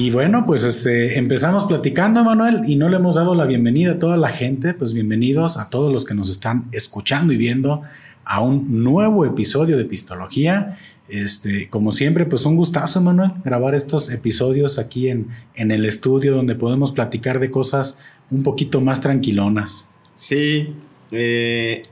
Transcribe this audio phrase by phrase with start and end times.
[0.00, 3.98] Y bueno, pues este, empezamos platicando, Manuel, y no le hemos dado la bienvenida a
[3.98, 4.72] toda la gente.
[4.72, 7.82] Pues bienvenidos a todos los que nos están escuchando y viendo
[8.24, 10.78] a un nuevo episodio de Pistología.
[11.10, 16.34] Este, como siempre, pues un gustazo, Manuel, grabar estos episodios aquí en, en el estudio
[16.34, 17.98] donde podemos platicar de cosas
[18.30, 19.90] un poquito más tranquilonas.
[20.14, 20.76] Sí,
[21.10, 21.82] eh,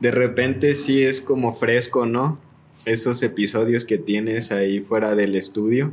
[0.00, 2.40] de repente sí es como fresco, ¿no?
[2.84, 5.92] Esos episodios que tienes ahí fuera del estudio,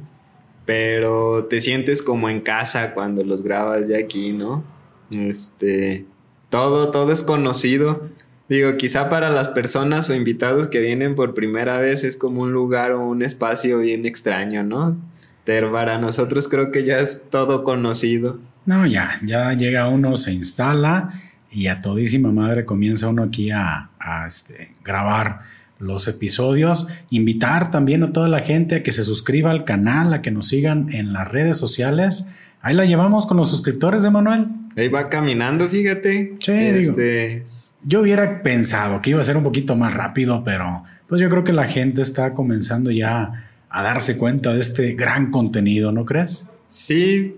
[0.66, 4.64] pero te sientes como en casa cuando los grabas ya aquí, ¿no?
[5.12, 6.06] Este,
[6.50, 8.02] todo, todo es conocido.
[8.48, 12.54] Digo, quizá para las personas o invitados que vienen por primera vez es como un
[12.54, 14.98] lugar o un espacio bien extraño, ¿no?
[15.44, 18.40] Pero para nosotros creo que ya es todo conocido.
[18.66, 21.22] No, ya, ya llega uno, se instala
[21.52, 23.90] y a todísima madre comienza uno aquí a,
[24.28, 25.42] este, grabar
[25.80, 26.88] los episodios.
[27.10, 30.48] Invitar también a toda la gente a que se suscriba al canal, a que nos
[30.48, 32.30] sigan en las redes sociales.
[32.62, 34.48] Ahí la llevamos con los suscriptores de Manuel.
[34.76, 36.36] Ahí va caminando, fíjate.
[36.40, 37.44] Sí, este...
[37.84, 41.44] yo hubiera pensado que iba a ser un poquito más rápido, pero pues yo creo
[41.44, 46.46] que la gente está comenzando ya a darse cuenta de este gran contenido, ¿no crees?
[46.68, 47.36] Sí,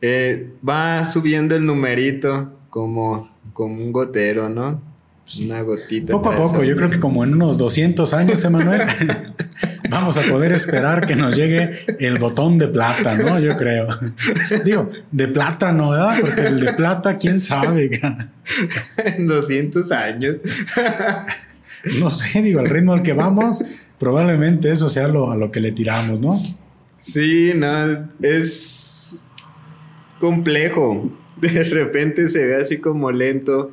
[0.00, 4.82] eh, va subiendo el numerito como, como un gotero, ¿no?
[5.26, 6.12] Pues una gotita.
[6.12, 8.82] Poco a poco, yo creo que como en unos 200 años, Emanuel,
[9.90, 13.40] vamos a poder esperar que nos llegue el botón de plata, ¿no?
[13.40, 13.88] Yo creo.
[14.64, 16.18] Digo, de plata no, ¿verdad?
[16.20, 18.00] Porque el de plata, quién sabe.
[19.04, 20.40] en 200 años.
[21.98, 23.64] no sé, digo, al ritmo al que vamos,
[23.98, 26.40] probablemente eso sea lo, a lo que le tiramos, ¿no?
[26.98, 29.24] Sí, no, es
[30.20, 31.10] complejo.
[31.40, 33.72] De repente se ve así como lento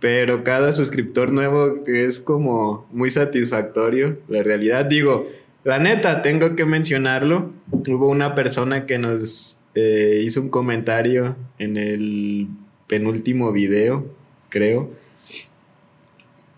[0.00, 4.18] pero cada suscriptor nuevo es como muy satisfactorio.
[4.28, 5.26] La realidad, digo,
[5.62, 7.52] la neta, tengo que mencionarlo.
[7.70, 12.48] Hubo una persona que nos eh, hizo un comentario en el
[12.86, 14.10] penúltimo video,
[14.48, 14.90] creo,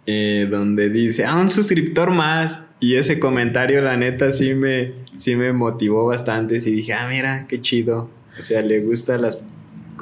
[0.07, 2.61] eh, donde dice, ah, un suscriptor más.
[2.79, 6.57] Y ese comentario, la neta, sí me, sí me motivó bastante.
[6.57, 8.09] Y dije, ah, mira, qué chido.
[8.39, 9.43] O sea, le gusta las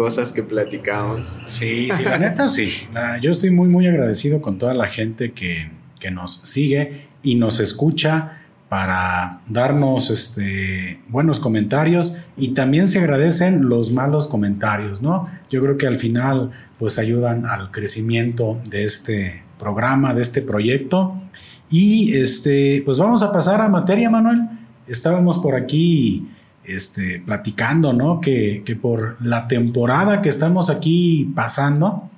[0.01, 1.31] cosas que platicamos.
[1.45, 2.73] Sí, sí, la neta sí.
[3.21, 5.69] yo estoy muy, muy agradecido con toda la gente que,
[6.11, 8.39] nos sigue y nos escucha
[8.71, 15.29] para darnos este, buenos comentarios y también se agradecen los malos comentarios, ¿no?
[15.51, 21.21] Yo creo que al final pues ayudan al crecimiento de este programa, de este proyecto.
[21.69, 24.49] Y este, pues vamos a pasar a materia, Manuel.
[24.87, 26.27] Estábamos por aquí
[26.65, 28.21] este, platicando, ¿no?
[28.21, 32.11] Que, por la temporada que estamos aquí pasando,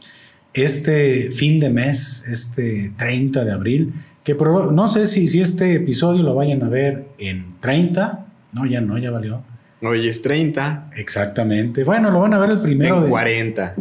[0.55, 3.95] este fin de mes, este 30 de abril,
[4.25, 8.81] que no sé si, si este episodio lo vayan a ver en 30, no, ya
[8.81, 9.43] no, ya valió.
[9.81, 10.91] Hoy es 30.
[10.97, 11.83] Exactamente.
[11.83, 13.75] Bueno, lo van a ver el primero de 40.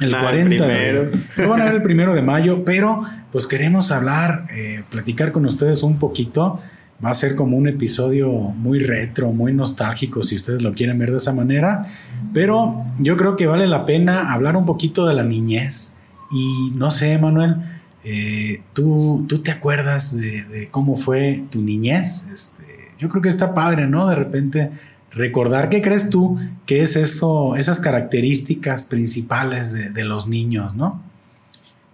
[0.00, 1.10] El 40 primero.
[1.36, 5.46] lo van a ver el primero de mayo, pero pues queremos hablar, eh, platicar con
[5.46, 6.60] ustedes un poquito
[7.04, 11.10] Va a ser como un episodio muy retro, muy nostálgico, si ustedes lo quieren ver
[11.10, 11.86] de esa manera.
[12.32, 15.96] Pero yo creo que vale la pena hablar un poquito de la niñez.
[16.32, 17.56] Y no sé, Manuel,
[18.02, 22.28] eh, ¿tú, ¿tú te acuerdas de, cómo fue tu niñez?
[22.32, 22.64] Este,
[22.98, 24.08] yo creo que está padre, ¿no?
[24.08, 24.70] De repente
[25.10, 31.02] recordar, ¿qué crees tú que es eso, esas características principales de, los niños, ¿no?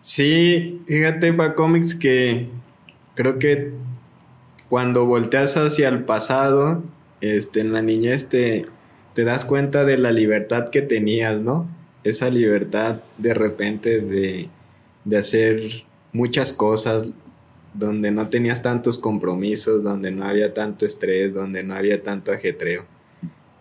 [0.00, 2.48] Sí, fíjate, para cómics que
[3.14, 3.72] creo que
[4.72, 6.82] cuando volteas hacia el pasado,
[7.20, 8.64] este, en la niñez te,
[9.12, 11.68] te das cuenta de la libertad que tenías, ¿no?
[12.04, 14.48] Esa libertad de repente de,
[15.04, 15.84] de hacer
[16.14, 17.10] muchas cosas
[17.74, 22.86] donde no tenías tantos compromisos, donde no había tanto estrés, donde no había tanto ajetreo.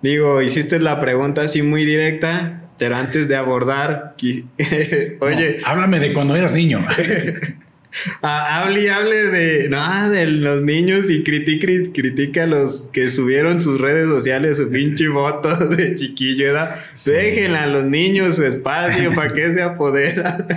[0.01, 4.15] Digo, hiciste la pregunta así muy directa, pero antes de abordar,
[5.19, 6.79] oye, háblame de cuando eras niño.
[8.21, 13.09] Ah, hable y hable de, no, de los niños y critica, critica a los que
[13.09, 16.75] subieron sus redes sociales su pinche foto de chiquillo, ¿verdad?
[17.05, 20.47] Déjenla a los niños su espacio para que se apodera.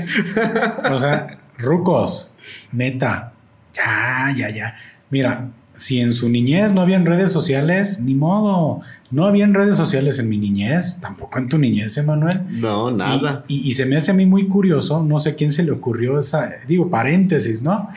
[0.91, 2.35] o sea, rucos,
[2.73, 3.33] neta,
[3.75, 4.77] ya, ya, ya.
[5.11, 8.81] Mira, si en su niñez no habían redes sociales, ni modo.
[9.15, 12.41] No habían redes sociales en mi niñez, tampoco en tu niñez, Emanuel.
[12.51, 13.45] No, nada.
[13.47, 16.19] Y, se me hace a mí muy curioso, no sé a quién se le ocurrió
[16.19, 17.91] esa, digo, paréntesis, ¿no?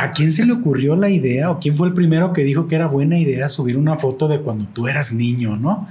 [0.00, 2.74] ¿A quién se le ocurrió la idea o quién fue el primero que dijo que
[2.74, 5.86] era buena idea subir una foto de cuando tú eras niño, ¿no?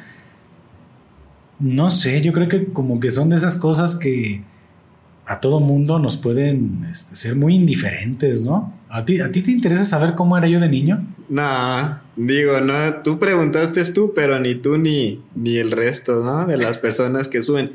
[1.59, 4.44] No sé, yo creo que como que son de esas cosas que,
[5.25, 8.73] a todo mundo nos pueden este, ser muy indiferentes, ¿no?
[8.89, 11.06] ¿A ti, ¿A ti te interesa saber cómo era yo de niño?
[11.29, 16.45] No, digo, no, tú preguntaste tú, pero ni tú ni, ni el resto, ¿no?
[16.45, 17.71] De las personas que suben.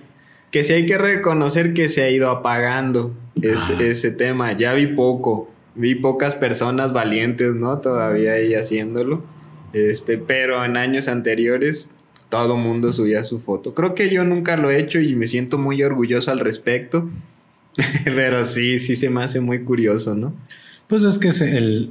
[0.50, 4.52] Que sí hay que reconocer que se ha ido apagando ese, ese tema.
[4.52, 7.78] Ya vi poco, vi pocas personas valientes, ¿no?
[7.78, 9.24] Todavía ahí haciéndolo.
[9.72, 11.94] Este, pero en años anteriores
[12.28, 13.74] todo mundo subía su foto.
[13.74, 17.08] Creo que yo nunca lo he hecho y me siento muy orgulloso al respecto.
[18.04, 20.34] Pero sí, sí se me hace muy curioso, ¿no?
[20.86, 21.90] Pues es que es el,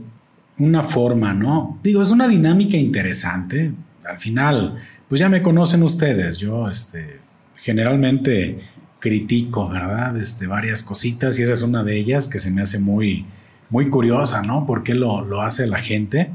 [0.57, 1.79] una forma, ¿no?
[1.83, 3.71] Digo, es una dinámica interesante.
[4.07, 4.77] Al final,
[5.07, 6.37] pues ya me conocen ustedes.
[6.37, 7.19] Yo, este,
[7.57, 8.59] generalmente
[8.99, 10.17] critico, ¿verdad?
[10.17, 13.25] Este, varias cositas y esa es una de ellas que se me hace muy,
[13.69, 14.65] muy curiosa, ¿no?
[14.65, 16.31] ¿Por qué lo, lo hace la gente?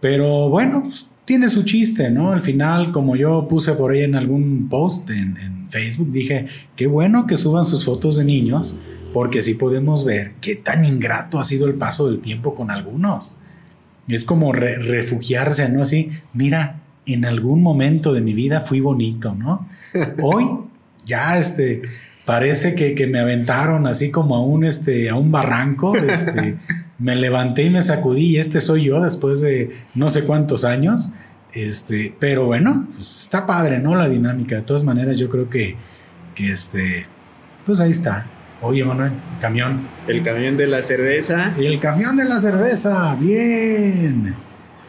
[0.00, 2.32] Pero bueno, pues, tiene su chiste, ¿no?
[2.32, 6.46] Al final, como yo puse por ahí en algún post en, Facebook, dije,
[6.76, 8.76] qué bueno que suban sus fotos de niños,
[9.12, 13.36] porque así podemos ver qué tan ingrato ha sido el paso del tiempo con algunos.
[14.08, 15.82] Es como refugiarse, ¿no?
[15.82, 19.68] Así, mira, en algún momento de mi vida fui bonito, ¿no?
[20.22, 20.46] Hoy
[21.06, 21.82] ya, este,
[22.24, 26.56] parece que, que me aventaron así como a un, este, a un barranco, este,
[26.98, 31.12] me levanté y me sacudí y este soy yo después de no sé cuántos años.
[31.52, 33.96] Este, pero bueno, pues está padre, ¿no?
[33.96, 34.56] La dinámica.
[34.56, 35.76] De todas maneras, yo creo que,
[36.34, 37.06] que este,
[37.66, 38.26] pues ahí está.
[38.62, 39.88] Oye, Manuel, camión.
[40.06, 41.54] El camión de la cerveza.
[41.58, 44.34] Y el camión de la cerveza, bien.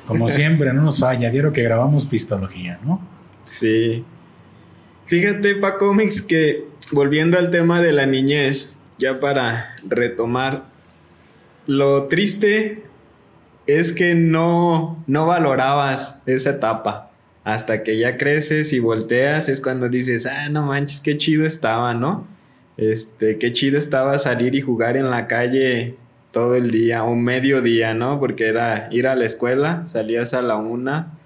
[0.06, 1.30] Como siempre, no nos falla.
[1.30, 3.02] Dieron que grabamos pistología, ¿no?
[3.44, 4.04] Sí.
[5.06, 10.66] Fíjate, Pa Comics, que volviendo al tema de la niñez, ya para retomar,
[11.66, 12.84] lo triste
[13.68, 17.12] es que no, no valorabas esa etapa.
[17.44, 21.94] Hasta que ya creces y volteas es cuando dices, ah, no manches, qué chido estaba,
[21.94, 22.28] ¿no?
[22.78, 25.96] Este, qué chido estaba salir y jugar en la calle
[26.32, 28.20] todo el día, un mediodía, ¿no?
[28.20, 31.18] Porque era ir a la escuela, salías a la una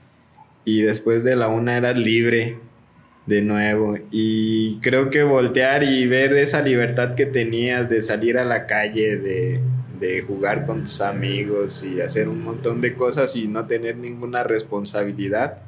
[0.64, 2.58] y después de la una eras libre
[3.26, 3.98] de nuevo.
[4.12, 9.18] Y creo que voltear y ver esa libertad que tenías de salir a la calle,
[9.18, 9.62] de,
[10.00, 14.44] de jugar con tus amigos y hacer un montón de cosas y no tener ninguna
[14.44, 15.60] responsabilidad.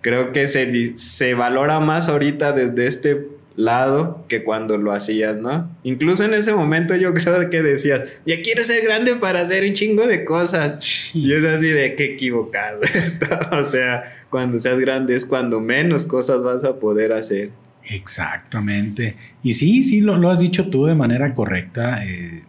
[0.00, 5.68] Creo que se, se valora más ahorita desde este lado que cuando lo hacías, ¿no?
[5.82, 9.74] Incluso en ese momento yo creo que decías, ya quiero ser grande para hacer un
[9.74, 11.10] chingo de cosas.
[11.12, 13.50] Y es así de qué equivocado está.
[13.52, 17.50] O sea, cuando seas grande es cuando menos cosas vas a poder hacer.
[17.90, 19.16] Exactamente.
[19.42, 22.04] Y sí, sí, lo, lo has dicho tú de manera correcta.
[22.06, 22.44] Eh,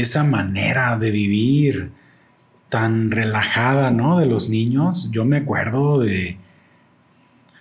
[0.00, 1.90] esa manera de vivir
[2.68, 4.18] tan relajada, ¿no?
[4.18, 5.08] De los niños.
[5.10, 6.38] Yo me acuerdo de...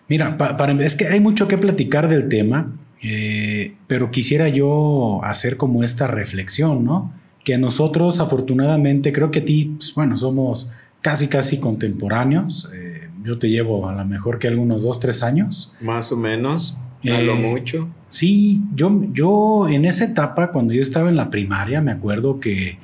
[0.07, 0.37] Mira,
[0.79, 2.71] es que hay mucho que platicar del tema,
[3.01, 7.11] eh, pero quisiera yo hacer como esta reflexión, ¿no?
[7.43, 10.71] Que nosotros, afortunadamente, creo que a ti, pues, bueno, somos
[11.01, 12.69] casi, casi contemporáneos.
[12.73, 15.73] Eh, yo te llevo a lo mejor que algunos dos, tres años.
[15.81, 16.77] Más o menos.
[17.03, 17.89] A lo eh, mucho.
[18.07, 22.77] Sí, yo, yo en esa etapa, cuando yo estaba en la primaria, me acuerdo que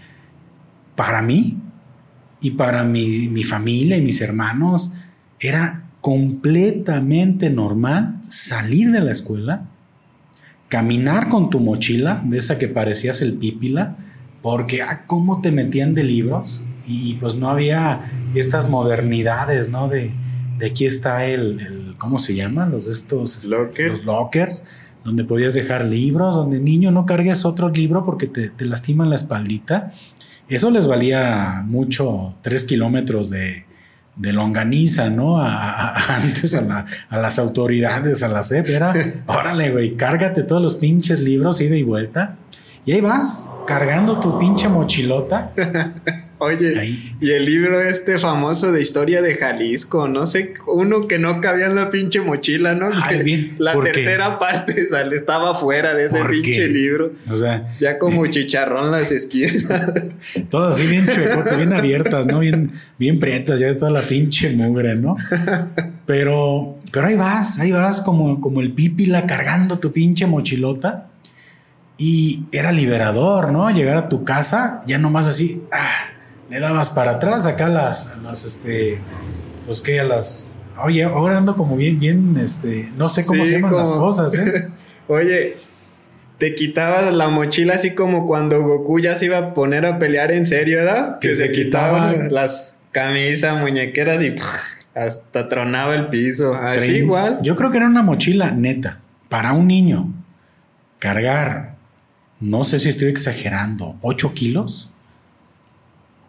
[0.96, 1.58] para mí
[2.42, 4.94] y para mi, mi familia y mis hermanos
[5.40, 9.66] era completamente normal salir de la escuela,
[10.68, 13.98] caminar con tu mochila, de esa que parecías el pípila,
[14.42, 19.88] porque ah, cómo te metían de libros y pues no había estas modernidades, ¿no?
[19.88, 20.12] De,
[20.62, 22.68] de aquí está el, ¿cómo se llama?
[22.68, 24.64] Los de estos, este, los lockers,
[25.04, 29.16] donde podías dejar libros, donde niño no cargues otro libro porque te, te lastiman la
[29.16, 29.92] espaldita.
[30.48, 33.66] Eso les valía mucho, tres kilómetros de,
[34.16, 35.42] de longaniza, ¿no?
[35.44, 38.94] antes a, las autoridades, a la SED, era,
[39.26, 42.36] órale, güey, cárgate todos los pinches libros, ida y vuelta.
[42.86, 45.54] Y ahí vas, cargando tu pinche mochilota.
[46.44, 51.40] Oye, y el libro este famoso de historia de Jalisco, no sé, uno que no
[51.40, 52.90] cabía en la pinche mochila, ¿no?
[53.60, 57.12] la tercera parte sale, estaba fuera de ese pinche libro.
[57.30, 59.66] O sea, ya como chicharrón las esquinas.
[60.50, 62.40] Todas así bien chuecotas, bien abiertas, ¿no?
[62.40, 65.16] Bien, bien prietas, ya de toda la pinche mugre, ¿no?
[66.08, 71.08] Pero, pero ahí vas, ahí vas como, como el pípila cargando tu pinche mochilota.
[72.00, 73.70] Y era liberador, ¿no?
[73.70, 76.08] Llegar a tu casa, ya nomás así, ah,
[76.52, 79.00] le dabas para atrás acá las, las este,
[79.66, 80.50] pues que a las,
[80.84, 84.70] oye, ahora ando como bien, bien, este, no sé cómo se llaman las cosas, ¿eh?
[85.08, 85.58] oye,
[86.38, 90.34] te quitabas la mochila así como cuando Goku ya se iba a poner a pelear
[90.34, 91.20] en serio, ¿verdad?
[91.20, 94.36] Que, se, quitaban las camisas, muñequeras y
[94.94, 96.54] hasta tronaba el piso.
[96.54, 97.40] Así igual.
[97.44, 100.14] Yo creo que era una mochila neta para un niño
[101.00, 101.72] cargar
[102.42, 104.90] no sé si estoy exagerando, 8 kilos,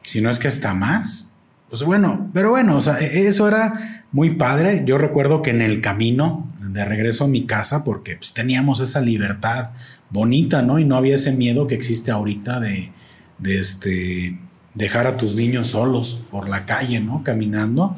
[0.04, 1.37] si no es que hasta más.
[1.68, 4.82] Pues bueno, pero bueno, o sea, e-, eso era muy padre.
[4.87, 9.00] Yo recuerdo que en el camino de regreso a mi casa, porque pues, teníamos esa
[9.00, 9.73] libertad
[10.11, 10.78] bonita, ¿no?
[10.78, 12.92] Y no había ese miedo que existe ahorita de,
[13.38, 14.38] de este,
[14.75, 17.23] dejar a tus niños solos por la calle, ¿no?
[17.25, 17.97] Caminando.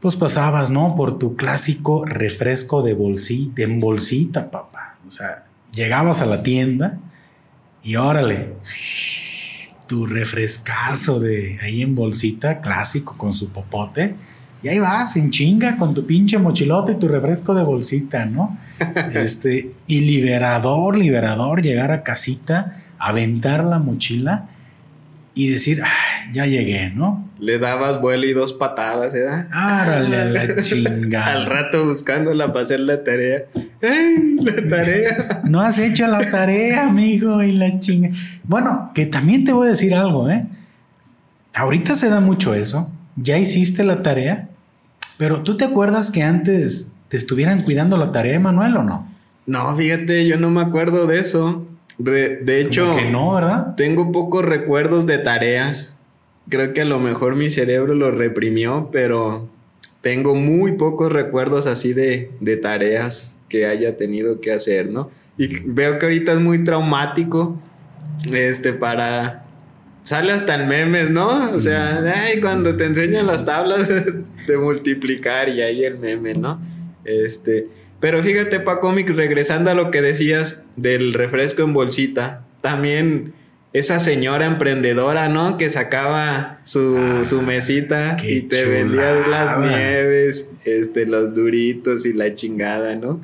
[0.00, 0.94] Pues pasabas, ¿no?
[0.96, 4.98] Por tu clásico refresco de bolsita, en bolsita, papá.
[5.06, 5.44] O sea,
[5.74, 6.98] llegabas a la tienda
[7.82, 8.54] y órale,
[9.90, 14.14] tu refrescazo de ahí en bolsita, clásico, con su popote.
[14.62, 18.56] Y ahí vas, en chinga, con tu pinche mochilote y tu refresco de bolsita, ¿no?
[19.14, 24.46] Este, y liberador, liberador, llegar a casita, aventar la mochila
[25.34, 25.82] y decir,
[26.32, 27.28] ya llegué, ¿no?
[27.38, 29.48] Le dabas vuelo y dos patadas, ¿verdad?
[29.52, 31.32] Árale la chingada.
[31.32, 33.44] Al rato buscándola para hacer la tarea.
[33.82, 35.42] ¡Ay, la tarea!
[35.48, 38.10] No has hecho la tarea, amigo, y la chinga.
[38.44, 40.46] Bueno, que también te voy a decir algo, ¿eh?
[41.54, 42.92] Ahorita se da mucho eso.
[43.16, 44.48] Ya hiciste la tarea,
[45.18, 49.08] pero ¿tú te acuerdas que antes te estuvieran cuidando la tarea, Manuel, o no?
[49.46, 51.66] No, fíjate, yo no me acuerdo de eso
[52.00, 53.74] de hecho, que no, ¿verdad?
[53.76, 55.94] Tengo pocos recuerdos de tareas.
[56.50, 59.48] Creo que a lo mejor mi cerebro lo reprimió, pero
[60.02, 65.10] tengo muy pocos recuerdos así de, de tareas que haya tenido que hacer, ¿no?
[65.38, 67.58] Y veo que ahorita es muy traumático,
[68.32, 69.46] este, para...
[70.02, 71.50] Sale hasta en memes, ¿no?
[71.52, 73.88] O sea, ay, cuando te enseñan las tablas
[74.46, 76.60] de multiplicar y ahí el meme, ¿no?
[77.04, 77.68] Este,
[78.00, 83.34] pero fíjate, Pacomic, regresando a lo que decías del refresco en bolsita, también
[83.72, 85.56] esa señora emprendedora, ¿no?
[85.56, 92.12] Que sacaba su, ah, su mesita y te vendía las nieves, este, los duritos y
[92.12, 93.20] la chingada, ¿no?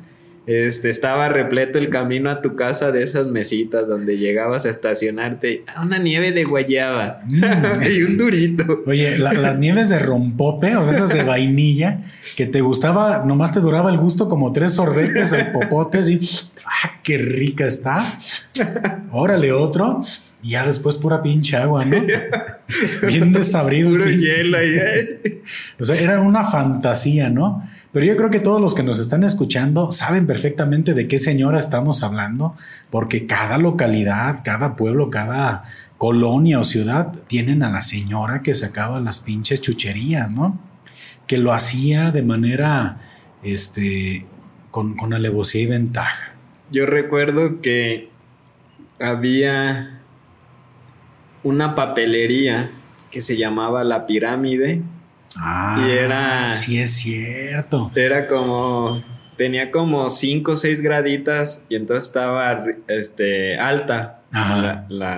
[0.47, 5.65] Este, estaba repleto el camino a tu casa de esas mesitas donde llegabas a estacionarte.
[5.67, 7.43] a Una nieve de guayaba mm.
[7.91, 8.83] y un durito.
[8.85, 12.05] Oye, las nieves de rompope o de esas de vainilla
[12.37, 16.17] que te gustaba, nomás te duraba el gusto como tres sorbetes el popote y
[16.65, 18.05] ¡ah, qué rica está!
[19.11, 19.99] Órale, otro.
[20.43, 21.97] Y ya después pura pinche agua, ¿no?
[23.07, 23.89] Bien desabrido.
[23.89, 24.75] Puro hielo ahí.
[24.75, 25.41] ¿eh?
[25.79, 27.67] O sea, era una fantasía, ¿no?
[27.91, 31.57] Pero yo creo que todos los que nos están escuchando saben perfectamente de qué señora
[31.57, 32.55] estamos hablando,
[32.91, 35.63] porque cada localidad, cada pueblo, cada
[35.97, 40.59] colonia o ciudad tienen a la señora que sacaba las pinches chucherías, ¿no?
[41.25, 42.99] Que lo hacía de manera,
[43.41, 44.27] este,
[44.69, 46.33] con, con alevosía y ventaja.
[46.69, 48.09] Yo recuerdo que
[48.99, 49.96] había
[51.43, 52.69] una papelería
[53.11, 54.81] que se llamaba La Pirámide
[55.39, 56.49] Ah, y era.
[56.49, 57.91] Sí, es cierto.
[57.95, 59.01] Era como.
[59.35, 64.21] Tenía como 5 o 6 graditas y entonces estaba este, alta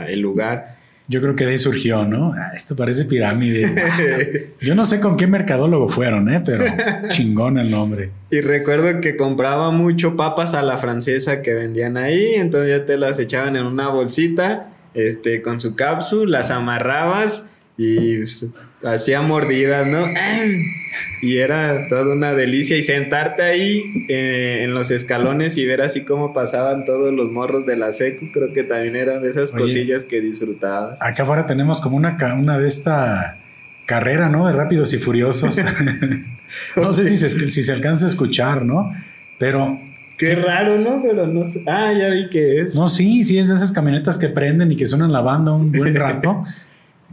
[0.10, 0.78] el lugar.
[1.08, 2.34] Yo creo que de ahí surgió, ¿no?
[2.36, 4.54] Ah, esto parece pirámide.
[4.62, 6.42] Yo no sé con qué mercadólogo fueron, ¿eh?
[6.46, 6.66] Pero
[7.08, 8.12] chingón el nombre.
[8.30, 12.98] Y recuerdo que compraba mucho papas a la francesa que vendían ahí, entonces ya te
[12.98, 18.54] las echaban en una bolsita, este, con su cápsula, las amarrabas y pues,
[18.84, 20.06] hacía mordidas, ¿no?
[21.22, 22.78] Y era toda una delicia.
[22.78, 27.66] Y sentarte ahí eh, en los escalones y ver así cómo pasaban todos los morros
[27.66, 31.02] de la secu, creo que también eran de esas cosillas que disfrutabas.
[31.02, 33.38] Acá afuera tenemos como una, una de esta
[33.86, 34.48] carrera, ¿no?
[34.48, 35.60] De rápidos y furiosos.
[36.76, 38.94] no sé si se, si se alcanza a escuchar, ¿no?
[39.38, 39.78] Pero
[40.20, 41.02] Qué raro, ¿no?
[41.02, 41.64] Pero no sé.
[41.66, 42.76] Ah, ya vi que es.
[42.76, 45.66] No, sí, sí, es de esas camionetas que prenden y que suenan la banda un
[45.66, 46.44] buen rato.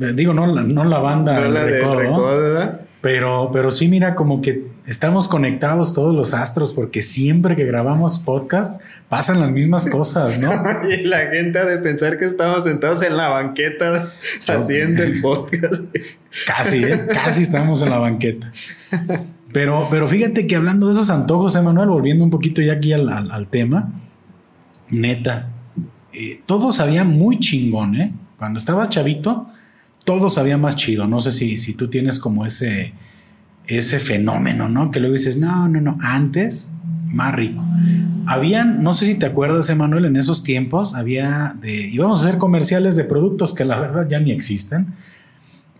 [0.00, 5.28] Eh, digo, no, no la banda no la pero, pero sí, mira, como que estamos
[5.28, 10.50] conectados todos los astros, porque siempre que grabamos podcast pasan las mismas cosas, ¿no?
[10.90, 14.10] y la gente ha de pensar que estamos sentados en la banqueta
[14.48, 15.84] haciendo el podcast.
[16.48, 17.06] Casi, ¿eh?
[17.08, 18.50] casi estamos en la banqueta.
[19.56, 23.48] Pero, pero fíjate que hablando de esos antojos, Emanuel, volviendo un poquito ya aquí al,
[23.48, 23.90] tema,
[24.90, 25.48] neta,
[26.12, 26.74] eh, todo
[27.06, 28.12] muy chingón, ¿eh?
[28.36, 29.48] Cuando estaba chavito,
[30.04, 31.06] todo sabía más chido.
[31.06, 32.92] No sé si, si tú tienes como ese,
[33.66, 34.90] ese fenómeno, ¿no?
[34.90, 36.74] Que luego dices, no, no, no, antes
[37.06, 37.64] más rico.
[38.26, 42.38] Habían, no sé si te acuerdas, Emanuel, en esos tiempos había de, íbamos a hacer
[42.38, 44.88] comerciales de productos que la verdad ya ni existen,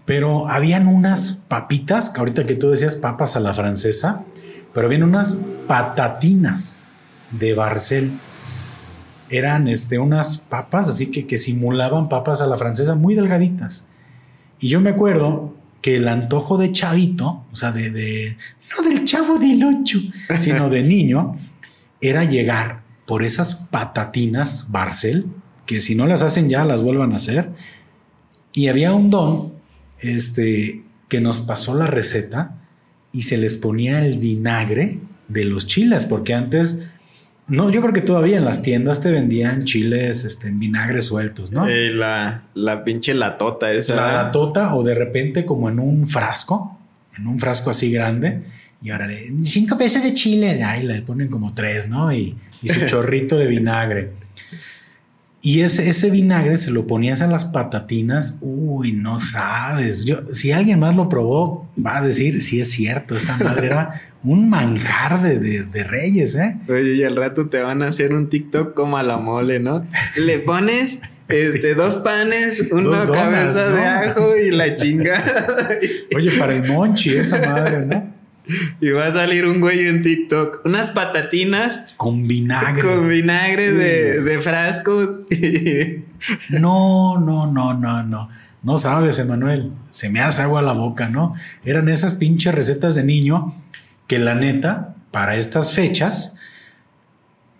[0.06, 4.25] pero habían unas papitas, que ahorita que tú decías papas a la francesa,
[4.72, 5.36] pero habían unas
[5.66, 6.84] patatinas
[7.32, 8.12] de Barcel.
[9.28, 13.88] Eran este, unas papas, así que, que simulaban papas a la francesa muy delgaditas.
[14.60, 18.36] Y yo me acuerdo que el antojo de chavito, o sea, de,
[18.76, 19.98] no del chavo del ocho,
[20.38, 21.36] sino de niño,
[22.00, 25.26] era llegar por esas patatinas Barcel
[25.66, 27.50] que si no las hacen ya, las vuelvan a hacer.
[28.52, 29.55] Y había un don
[30.00, 32.57] este, que nos pasó la receta
[33.12, 36.87] y se les ponía el vinagre de los chiles, porque antes,
[37.49, 41.50] no, yo creo que todavía en las tiendas te vendían chiles este, en vinagre sueltos,
[41.50, 41.69] ¿no?
[41.69, 43.97] Eh, la, la pinche latota esa.
[43.97, 46.79] La latota o de repente como en un frasco,
[47.19, 48.43] en un frasco así grande,
[48.83, 52.12] y ahora le, cinco pesos de chiles, ahí le ponen como tres, ¿no?
[52.12, 54.25] Y, y su chorrito de vinagre.
[55.47, 58.38] Y ese, ese vinagre se lo ponías a las patatinas.
[58.41, 60.05] Uy, no sabes.
[60.05, 63.17] Yo, si alguien más lo probó, va a decir si es cierto.
[63.17, 66.59] Esa madre era un manjar de, de, reyes, ¿eh?
[66.69, 69.87] Oye, y al rato te van a hacer un TikTok como a la mole, ¿no?
[70.17, 75.79] Le pones este, dos panes, una cabeza de ajo y la chingada.
[76.17, 78.15] Oye, para el monchi, esa madre, ¿no?
[78.81, 80.62] Y va a salir un güey en TikTok.
[80.65, 81.95] Unas patatinas.
[81.97, 82.83] Con vinagre.
[82.83, 85.21] Con vinagre de, de frasco.
[86.50, 88.29] no, no, no, no, no.
[88.62, 89.73] No sabes, Emanuel.
[89.91, 91.35] Se me hace agua a la boca, ¿no?
[91.65, 93.55] Eran esas pinches recetas de niño
[94.07, 96.37] que la neta, para estas fechas,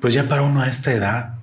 [0.01, 1.35] pues ya para uno a esta edad.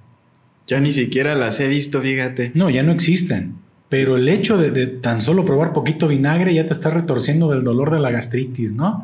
[0.67, 2.51] Ya ni siquiera las he visto, fíjate.
[2.55, 3.55] No, ya no existen.
[3.89, 7.63] Pero el hecho de, de tan solo probar poquito vinagre ya te está retorciendo del
[7.63, 9.03] dolor de la gastritis, ¿no?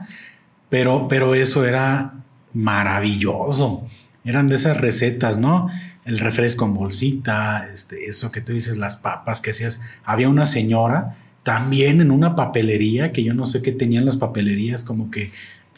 [0.69, 2.13] Pero, pero eso era
[2.53, 3.87] maravilloso.
[4.23, 5.69] Eran de esas recetas, ¿no?
[6.05, 9.81] El refresco en bolsita, este, eso que tú dices, las papas que hacías.
[10.03, 14.83] Había una señora también en una papelería, que yo no sé qué tenían las papelerías,
[14.83, 15.31] como que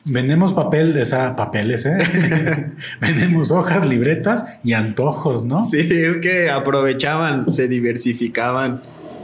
[0.06, 1.98] vendemos papel, esa papeles, ¿eh?
[3.02, 5.64] vendemos hojas, libretas y antojos, ¿no?
[5.66, 8.82] Sí, es que aprovechaban, se diversificaban.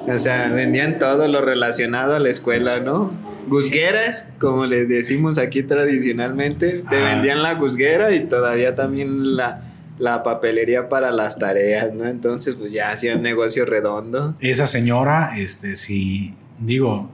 [0.07, 3.11] O sea, vendían todo lo relacionado a la escuela, ¿no?
[3.47, 7.15] Guzgueras, como les decimos aquí tradicionalmente, te ah.
[7.15, 12.05] vendían la guzguera y todavía también la, la papelería para las tareas, ¿no?
[12.05, 14.35] Entonces, pues ya hacían negocio redondo.
[14.39, 17.11] Esa señora, este, si digo,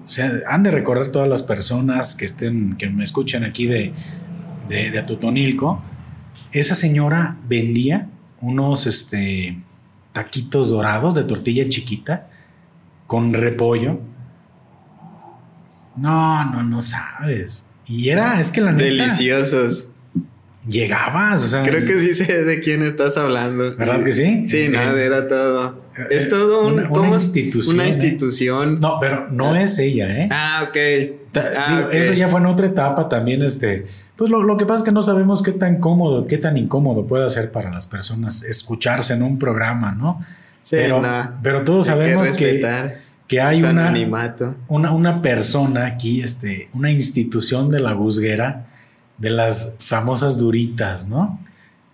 [0.48, 3.94] han de recordar todas las personas que estén, que me escuchan aquí de,
[4.70, 5.82] de, de Atotonilco,
[6.52, 8.10] esa señora vendía
[8.42, 9.58] unos, este,
[10.14, 12.30] taquitos dorados de tortilla chiquita
[13.08, 14.00] con repollo
[15.96, 17.66] no, no, no sabes.
[17.88, 18.86] Y era, es que la neta.
[18.86, 19.90] Deliciosos.
[20.68, 21.64] Llegabas, o sea.
[21.64, 23.76] Creo que sí sé de quién estás hablando.
[23.76, 24.48] ¿Verdad que sí?
[24.48, 25.84] Sí, nada, era todo.
[25.98, 27.76] Eh, es todo un, una, institución.
[27.76, 27.90] Una ¿eh?
[27.90, 28.80] institución.
[28.80, 30.30] No, pero no es ella, ¿eh?
[30.32, 31.94] Ah, ah, ok.
[31.94, 33.88] Eso ya fue en otra etapa también, este.
[34.16, 37.08] Pues lo, lo, que pasa es que no sabemos qué tan cómodo, qué tan incómodo
[37.08, 40.22] puede ser para las personas escucharse en un programa, ¿no?
[40.62, 41.02] Sí, pero,
[41.42, 42.98] pero todos sabemos que que
[43.42, 43.94] hay una,
[44.68, 48.68] una, una, persona aquí, este, una institución de la guzguera,
[49.18, 51.40] de las famosas duritas, ¿no?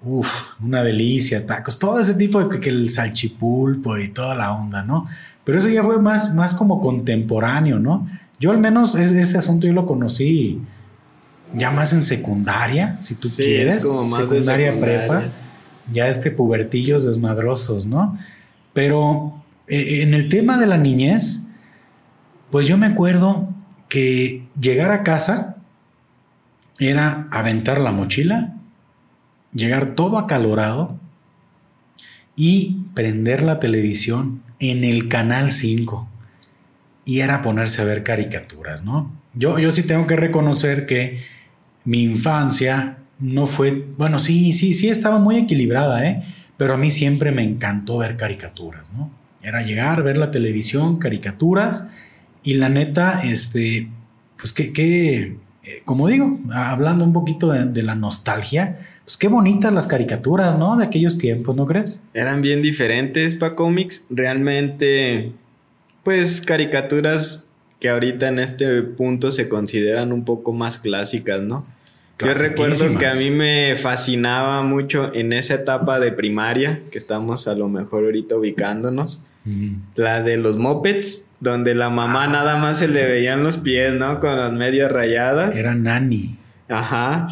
[0.03, 0.29] Uf,
[0.61, 5.07] una delicia, tacos, todo ese tipo de que, el salchipulpo y toda la onda, ¿no?
[5.43, 8.07] Pero eso ya fue más, más como contemporáneo, ¿no?
[8.39, 10.61] Yo al menos ese, asunto yo lo conocí
[11.53, 15.23] ya más en secundaria, si tú quieres, como más secundaria, secundaria prepa,
[15.91, 18.17] ya este pubertillos desmadrosos, ¿no?
[18.73, 21.47] Pero eh, en el tema de la niñez,
[22.51, 23.53] pues yo me acuerdo
[23.87, 25.57] que llegar a casa
[26.79, 28.55] era aventar la mochila,
[29.53, 30.99] llegar todo acalorado
[32.35, 36.07] y prender la televisión en el canal 5.
[37.05, 39.11] Y era ponerse a ver caricaturas, ¿no?
[39.33, 41.21] Yo, yo sí tengo que reconocer que
[41.85, 46.23] mi infancia no fue, bueno, sí, sí, sí estaba muy equilibrada, ¿eh?
[46.57, 49.11] Pero a mí siempre me encantó ver caricaturas, ¿no?
[49.41, 51.89] Era llegar, ver la televisión, caricaturas
[52.43, 53.89] y la neta, este,
[54.37, 55.37] pues que, que
[55.69, 60.77] eh, como digo, hablando un poquito de, la nostalgia, pues qué bonitas las caricaturas, ¿no?
[60.77, 62.03] De aquellos tiempos, ¿no crees?
[62.13, 65.33] Eran bien diferentes para cómics, realmente,
[66.03, 67.45] pues caricaturas
[67.79, 71.65] que ahorita en este punto se consideran un poco más clásicas, ¿no?
[72.19, 77.47] Yo recuerdo que a mí me fascinaba mucho en esa etapa de primaria, que estamos
[77.47, 79.21] a lo mejor ahorita ubicándonos,
[79.95, 84.19] la de los mopeds, donde la mamá nada más se le veían los pies, ¿no?
[84.19, 85.55] Con las medias rayadas.
[85.55, 86.37] Era Nani.
[86.69, 87.27] Ajá.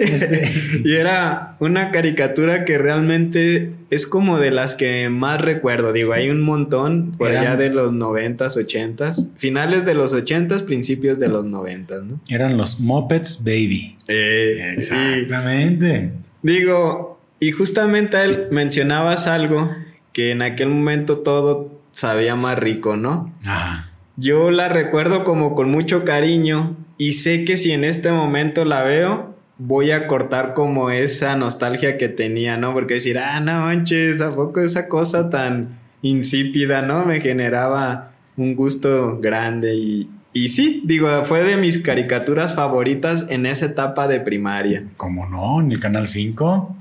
[0.00, 0.52] Este,
[0.84, 5.94] y era una caricatura que realmente es como de las que más recuerdo.
[5.94, 9.28] Digo, hay un montón por allá de los noventas, ochentas.
[9.36, 12.20] Finales de los ochentas, principios de los noventas, ¿no?
[12.28, 13.96] Eran los Mopeds Baby.
[14.08, 16.12] Eh, Exactamente.
[16.42, 19.74] Digo, y justamente él mencionabas algo
[20.18, 23.32] que en aquel momento todo sabía más rico, ¿no?
[23.46, 23.92] Ajá.
[24.16, 28.82] Yo la recuerdo como con mucho cariño y sé que si en este momento la
[28.82, 32.72] veo, voy a cortar como esa nostalgia que tenía, ¿no?
[32.72, 37.04] Porque decir, ah, no manches, ¿a poco esa cosa tan insípida, ¿no?
[37.04, 43.46] Me generaba un gusto grande y, y sí, digo, fue de mis caricaturas favoritas en
[43.46, 44.82] esa etapa de primaria.
[44.96, 45.60] ¿Cómo no?
[45.60, 46.74] En el Canal 5.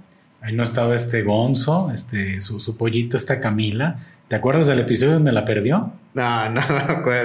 [0.47, 3.97] Ahí no estaba este Gonzo, este, su, su pollito, esta Camila.
[4.29, 5.91] ¿Te acuerdas del episodio donde la perdió?
[6.13, 6.61] No, no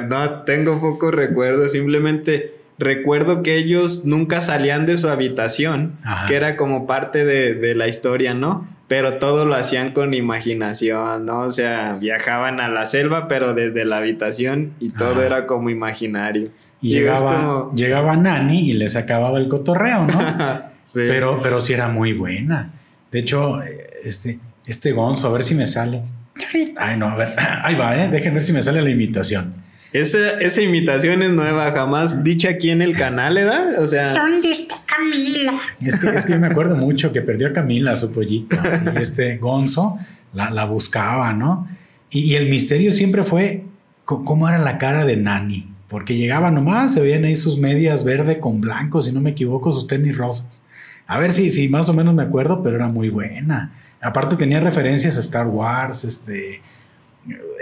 [0.09, 6.57] no, tengo poco recuerdo, simplemente recuerdo que ellos nunca salían de su habitación, que era
[6.57, 8.67] como parte de, de, la historia, ¿no?
[8.89, 11.43] Pero todo lo hacían con imaginación, ¿no?
[11.43, 16.49] O sea, viajaban a la selva, pero desde la habitación y todo era como imaginario.
[16.81, 20.63] Y, llegaba, llegaba Nani y les acababa el cotorreo, ¿no?
[20.83, 21.03] sí.
[21.07, 22.73] Pero, pero sí era muy buena.
[23.13, 23.61] De hecho,
[24.03, 26.03] este, este Gonzo, a ver si me sale.
[26.79, 28.09] Ay, no, a ver, ahí va, ¿eh?
[28.09, 29.55] Déjenme ver si me sale la imitación.
[29.93, 33.79] Esa, esa imitación es nueva, jamás dicha aquí en el canal, ¿verdad?
[33.79, 34.15] O sea.
[34.15, 35.53] ¿Dónde está Camila?
[35.83, 38.57] Es que, es que me acuerdo mucho que perdió a Camila, su pollito.
[38.97, 39.99] Y este Gonzo
[40.33, 41.69] la, la buscaba, ¿no?
[42.11, 43.65] Y, y, el misterio siempre fue
[44.07, 45.69] cómo era la cara de Nani.
[45.89, 49.71] Porque llegaba nomás, se veían ahí sus medias verde con blanco, si no me equivoco,
[49.71, 50.65] sus tenis rosas.
[51.07, 53.75] A ver si, si más o menos me acuerdo, pero era muy buena.
[54.01, 56.63] Aparte tenía referencias a Star Wars, este,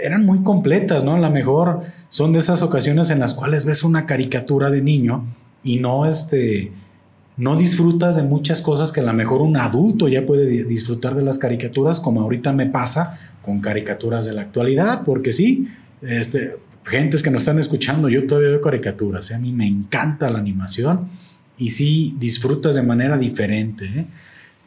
[0.01, 1.15] eran muy completas, ¿no?
[1.15, 5.25] A lo mejor son de esas ocasiones en las cuales ves una caricatura de niño
[5.63, 6.71] y no, este,
[7.37, 11.21] no disfrutas de muchas cosas que a lo mejor un adulto ya puede disfrutar de
[11.21, 15.67] las caricaturas, como ahorita me pasa con caricaturas de la actualidad, porque sí,
[16.01, 19.35] este, gentes que nos están escuchando, yo todavía veo caricaturas, ¿eh?
[19.35, 21.09] a mí me encanta la animación
[21.61, 24.05] y sí disfrutas de manera diferente, ¿eh?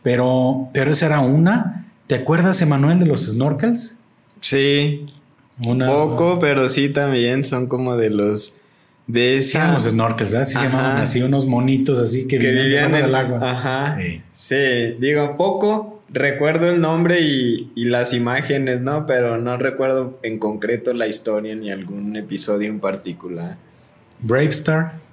[0.03, 1.87] Pero, pero esa era una.
[2.07, 3.99] ¿Te acuerdas, Emanuel, de los snorkels?
[4.41, 5.07] Sí.
[5.67, 8.57] Una, poco, pero sí también son como de los
[9.07, 9.73] de esa...
[9.73, 10.47] los snorkels, ¿verdad?
[10.47, 13.39] Sí se llamaban así, unos monitos así que, vivían en el agua.
[13.43, 13.99] Ajá.
[13.99, 14.23] Sí.
[14.33, 14.97] sí.
[15.01, 19.07] digo, poco recuerdo el nombre y, y, las imágenes, ¿no?
[19.07, 23.57] Pero no recuerdo en concreto la historia ni algún episodio en particular.
[24.21, 25.04] Bravestar.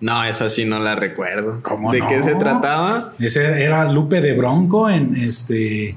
[0.00, 1.60] No, esa sí no la recuerdo.
[1.62, 3.12] ¿Cómo ¿De qué se trataba?
[3.18, 5.96] Ese era Lupe de Bronco en este.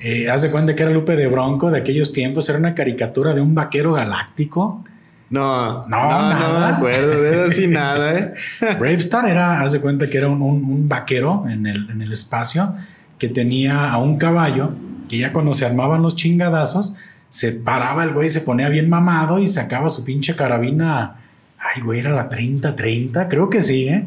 [0.00, 2.48] Eh, haz de cuenta que era Lupe de Bronco de aquellos tiempos.
[2.48, 4.84] Era una caricatura de un vaquero galáctico.
[5.30, 8.32] No, no, no, no me acuerdo de eso sí nada, ¿eh?
[8.80, 12.74] Bravestar era, haz de cuenta que era un, un, vaquero en el, en el espacio
[13.18, 14.70] que tenía a un caballo
[15.08, 16.94] que ya cuando se armaban los chingadazos,
[17.28, 21.17] se paraba el güey, se ponía bien mamado y sacaba su pinche carabina
[21.58, 23.26] Ay, güey, era la 30-30.
[23.28, 24.06] Creo que sí, ¿eh?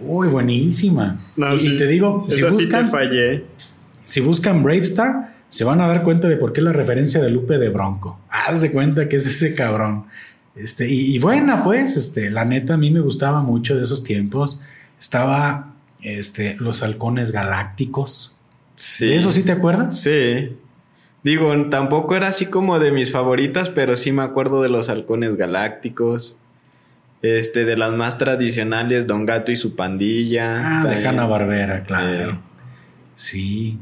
[0.00, 1.18] Uy, buenísima.
[1.36, 3.44] y, te digo, si buscan, fallé.
[4.04, 7.58] si buscan Bravestar, se van a dar cuenta de por qué la referencia de Lupe
[7.58, 8.20] de Bronco.
[8.28, 10.06] Haz de cuenta que es ese cabrón.
[10.54, 14.04] Este, y, y, buena, pues, este, la neta, a mí me gustaba mucho de esos
[14.04, 14.60] tiempos.
[14.98, 18.38] Estaba este, los halcones galácticos.
[18.74, 19.08] Sí.
[19.08, 20.00] ¿De eso sí te acuerdas?
[20.00, 20.56] Sí.
[21.22, 25.36] Digo, tampoco era así como de mis favoritas, pero sí me acuerdo de los halcones
[25.36, 26.38] galácticos.
[27.22, 30.80] Este, de las más tradicionales, Don Gato y su pandilla.
[30.80, 32.32] Ah, de Hanna Barbera, claro.
[32.32, 32.38] Eh,
[33.14, 33.78] sí.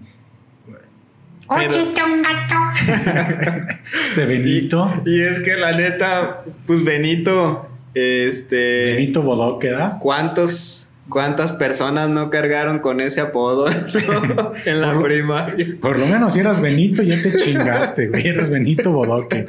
[1.48, 2.54] Oye, Don Gato.
[4.06, 4.90] este Benito.
[5.04, 8.94] Y, es que la neta, pues Benito, este.
[8.94, 9.98] Benito Bodoque, ¿da?
[9.98, 13.66] ¿Cuántos, cuántas personas no cargaron con ese apodo
[14.64, 15.66] en la primaria?
[15.80, 18.28] Por lo menos si eras Benito, ya te chingaste, güey.
[18.28, 19.46] Eras Benito Bodoque.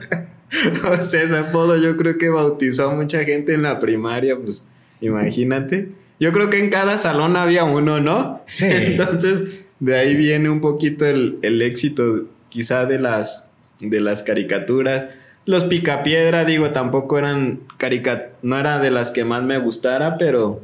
[0.90, 4.68] o sea, ese apodo yo creo que bautizó a mucha gente en la primaria, pues
[5.02, 5.90] imagínate.
[6.20, 8.42] Yo creo que en cada salón había uno, ¿no?
[8.48, 8.66] Sí.
[8.70, 15.06] Entonces, de ahí viene un poquito el, éxito quizá de las, de las caricaturas.
[15.46, 20.62] Los Picapiedra, digo, tampoco eran caricat no era de las que más me gustara, pero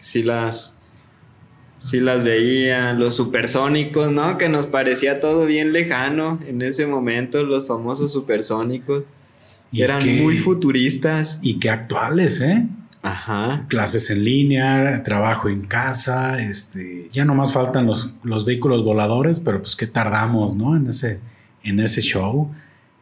[0.00, 0.82] sí las
[1.82, 4.38] sí las veía, los supersónicos, ¿no?
[4.38, 9.04] Que nos parecía todo bien lejano en ese momento, los famosos supersónicos.
[9.72, 11.40] Y Eran muy futuristas.
[11.42, 12.66] Y qué actuales, ¿eh?
[13.02, 13.64] Ajá.
[13.68, 19.40] Clases en línea, trabajo en casa, este, ya no más faltan los, los vehículos voladores,
[19.40, 20.76] pero pues qué tardamos, ¿no?
[20.76, 21.20] En ese,
[21.64, 22.52] en ese show.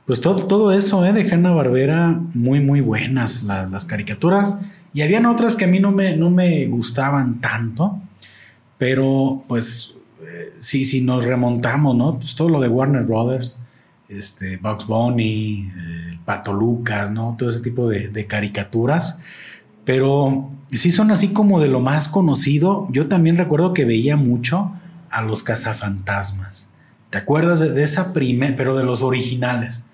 [0.06, 1.12] Pues todo, todo eso, ¿eh?
[1.12, 4.59] De Hanna Barbera, muy, muy buenas las, caricaturas.
[4.94, 8.00] Y habían otras que a mí no me, no me gustaban tanto,
[8.78, 12.18] pero pues eh, sí, si nos remontamos, ¿no?
[12.18, 13.61] Pues todo lo de Warner Brothers,
[14.09, 17.37] este, Bugs Bunny, eh, Pato Lucas, ¿no?
[17.38, 19.22] Todo ese tipo de, caricaturas.
[19.85, 22.87] Pero sí son así como de lo más conocido.
[22.90, 24.72] Yo también recuerdo que veía mucho
[25.11, 26.72] a los cazafantasmas.
[27.11, 29.89] ¿Te acuerdas de, esa primera, pero de los originales?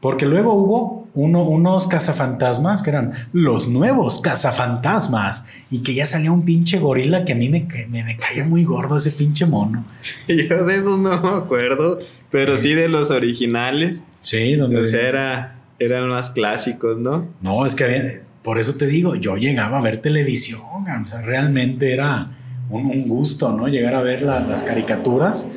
[0.00, 6.30] Porque luego hubo uno, unos cazafantasmas que eran los nuevos cazafantasmas y que ya salía
[6.32, 9.84] un pinche gorila que a mí me, me, me caía muy gordo ese pinche mono.
[10.28, 11.98] Yo de esos no me acuerdo,
[12.30, 14.02] pero sí de los originales.
[14.22, 14.82] Sí, donde...
[14.82, 17.26] O sea, era, eran más clásicos, ¿no?
[17.40, 21.20] No, es que había- por eso te digo, yo llegaba a ver televisión, o sea,
[21.22, 22.28] realmente era
[22.70, 23.66] un, un gusto, ¿no?
[23.66, 25.48] Llegar a ver la- las caricaturas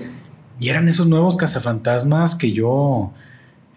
[0.60, 3.12] y eran esos nuevos cazafantasmas que yo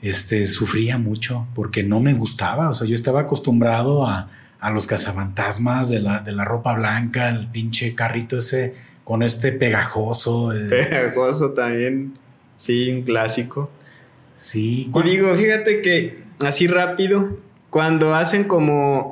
[0.02, 4.28] este, sufría mucho porque no me gustaba, o sea, yo estaba acostumbrado a,
[4.60, 9.52] a los cazafantasmas de la, de la ropa blanca, el pinche carrito ese con este
[9.52, 10.52] pegajoso.
[10.52, 12.14] eh, Pegajoso también,
[12.56, 13.70] sí, un clásico.
[14.34, 17.38] sí, Y digo, fíjate que así rápido,
[17.70, 19.11] cuando hacen como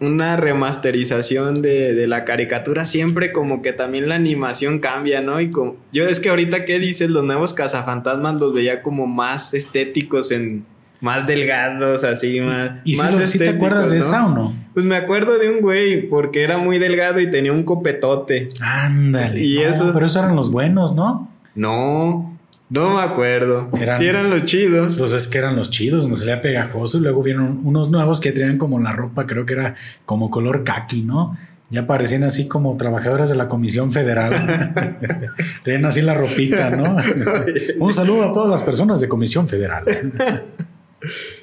[0.00, 5.40] una remasterización de, de la caricatura, siempre como que también la animación cambia, ¿no?
[5.40, 7.10] Y como, yo es que ahorita, ¿qué dices?
[7.10, 10.64] Los nuevos cazafantasmas los veía como más estéticos, en
[11.00, 12.72] más delgados, así, más.
[12.84, 14.52] ¿Y si, más lo- si te acuerdas de esa o no?
[14.74, 18.48] Pues me acuerdo de un güey, porque era muy delgado y tenía un copetote.
[18.60, 19.40] Ándale.
[19.42, 21.30] Y no, eso- Pero esos eran los buenos, ¿no?
[21.54, 22.37] No,
[22.70, 23.70] no me acuerdo.
[23.80, 24.96] Eran- sí eran los chidos.
[24.96, 28.32] Pues es que eran los chidos, donde salía pegajoso y luego vieron unos nuevos que
[28.32, 31.36] traían como la ropa, creo que era como color kaki, ¿no?
[31.70, 34.32] Ya parecían así como trabajadoras de la Comisión Federal.
[35.64, 36.96] traían así la ropita, ¿no?
[37.78, 39.84] Un saludo a todas las personas de Comisión Federal.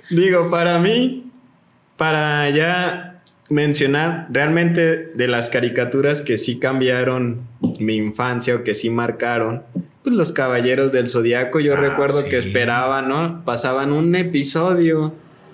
[0.09, 1.31] Digo, para mí,
[1.97, 3.14] para ya
[3.49, 7.41] mencionar realmente de las caricaturas que sí cambiaron
[7.79, 9.63] mi infancia o que sí marcaron,
[10.03, 12.29] pues los Caballeros del Zodiaco, yo Ah, recuerdo sí.
[12.29, 13.43] que esperaban, ¿no?
[13.45, 15.13] Pasaban un episodio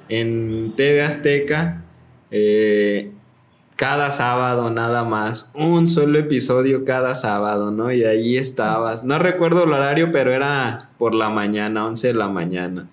[0.10, 1.84] en TV Azteca
[2.32, 3.12] eh,
[3.75, 7.91] cada sábado nada más, un solo episodio cada sábado, ¿no?
[7.91, 9.04] Y ahí estabas.
[9.04, 12.88] No recuerdo el horario, pero era por la mañana, 11 de la mañana.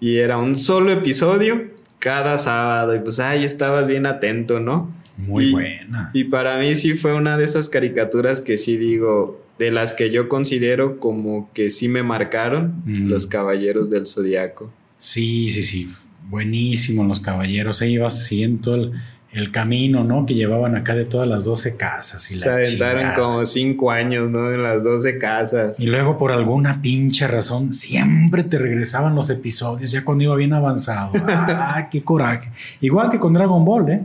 [0.00, 1.73] Y era un solo episodio
[2.04, 2.94] cada sábado.
[2.94, 4.94] Y pues ahí estabas bien atento, ¿no?
[5.16, 6.10] Muy Y- buena.
[6.12, 10.10] Y para mí sí fue una de esas caricaturas que sí digo, de las que
[10.10, 13.08] yo considero como que sí me marcaron, Mm.
[13.08, 14.70] los Caballeros del Zodiaco.
[14.98, 15.88] Sí, sí, sí.
[16.28, 17.80] Buenísimo los caballeros.
[17.80, 18.92] Ahí ibas siguiendo el,
[19.34, 20.26] el camino, ¿no?
[20.26, 22.30] Que llevaban acá de todas las 12 casas.
[22.30, 23.14] Y Se la aventaron chingada.
[23.14, 24.52] como cinco años, ¿no?
[24.52, 25.80] En las 12 casas.
[25.80, 30.52] Y luego por alguna pinche razón siempre te regresaban los episodios ya cuando iba bien
[30.52, 31.10] avanzado.
[31.26, 32.50] ¡Ah, qué coraje!
[32.80, 34.02] Igual que con Dragon Ball, ¿eh?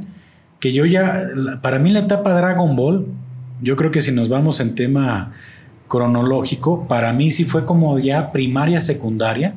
[0.59, 1.21] Que yo ya,
[1.61, 3.05] para mí la etapa Dragon Ball,
[3.61, 5.33] yo creo que si nos vamos en tema
[5.87, 9.53] cronológico, para mí sí fue como ya primaria, secundaria.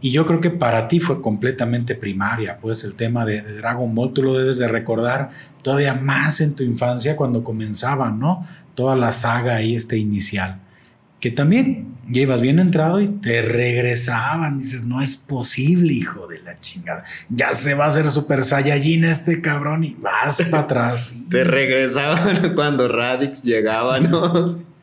[0.00, 3.94] Y yo creo que para ti fue completamente primaria, pues el tema de, de Dragon
[3.94, 5.30] Ball tú lo debes de recordar
[5.62, 8.46] todavía más en tu infancia cuando comenzaba, ¿no?
[8.74, 10.60] Toda la saga ahí este inicial
[11.20, 14.58] que también ibas bien entrado y te regresaban.
[14.58, 17.04] Dices, no es posible, hijo de la chingada.
[17.28, 21.10] Ya se va a hacer super saiyajin este cabrón y vas para atrás.
[21.30, 24.75] Te regresaban cuando Radix llegaba, ¿no?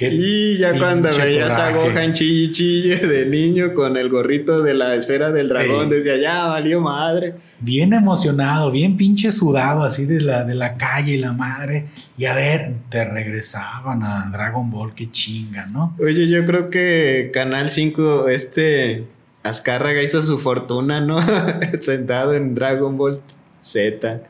[0.00, 1.72] Qué Y ya cuando veías a.
[1.72, 5.96] Gohan chille chille de niño con el gorrito de la esfera del dragón, Sí.
[5.96, 7.34] decía, ya valió madre.
[7.60, 11.88] Bien emocionado, bien pinche sudado así de la, de la calle y la madre.
[12.16, 15.94] Y a ver, te regresaban a Dragon Ball, qué chinga, ¿no?
[16.00, 19.04] Oye, yo creo que Canal 5, este
[19.42, 21.20] Azcárraga hizo su fortuna, ¿no?
[21.80, 23.20] Sentado en Dragon Ball
[23.60, 24.22] Z.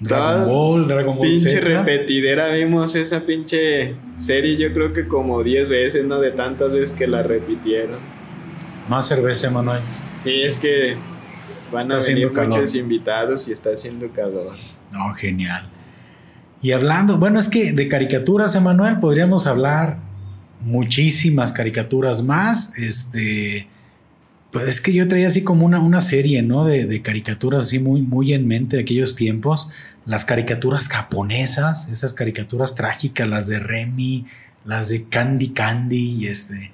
[0.00, 1.60] Dragon Ball, Dragon Ball Pinche Z.
[1.60, 6.20] repetidera, vimos esa pinche serie, yo creo que como 10 veces, ¿no?
[6.20, 7.98] De tantas veces que la repitieron.
[8.88, 9.80] Más cerveza, Manuel.
[10.18, 10.96] Sí, es que
[11.72, 12.48] van Está a venir calor.
[12.50, 14.56] muchos invitados y está haciendo calor.
[14.92, 15.68] No, genial.
[16.60, 19.98] Y hablando, bueno, es que de caricaturas, Emanuel, podríamos hablar
[20.60, 22.76] muchísimas caricaturas más.
[22.78, 23.68] Este,
[24.54, 26.64] pues es que yo traía así como una, una serie, ¿no?
[26.64, 29.70] De, de caricaturas así muy, muy en mente de aquellos tiempos.
[30.06, 34.26] Las caricaturas japonesas, esas caricaturas trágicas, las de Remy,
[34.64, 36.70] las de Candy Candy y este.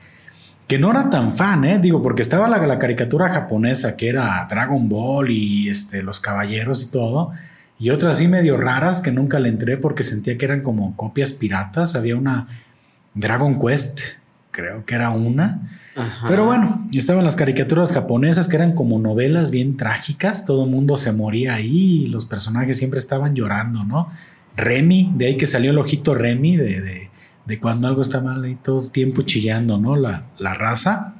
[0.69, 1.79] Que no era tan fan, ¿eh?
[1.79, 6.83] Digo, porque estaba la, la caricatura japonesa que era Dragon Ball y este, los caballeros
[6.83, 7.33] y todo.
[7.79, 11.33] Y otras así medio raras que nunca le entré porque sentía que eran como copias
[11.33, 11.95] piratas.
[11.97, 12.47] Había una
[13.15, 14.01] Dragon Quest,
[14.61, 15.71] creo que era una.
[15.97, 16.27] Ajá.
[16.29, 20.45] Pero bueno, estaban las caricaturas japonesas que eran como novelas bien trágicas.
[20.45, 24.09] Todo el mundo se moría ahí y los personajes siempre estaban llorando, ¿no?
[24.57, 27.11] Remy, de ahí que salió el ojito Remy, de, de,
[27.47, 29.97] de cuando algo está mal ahí todo el tiempo chillando, ¿no?
[29.97, 31.15] La, la raza.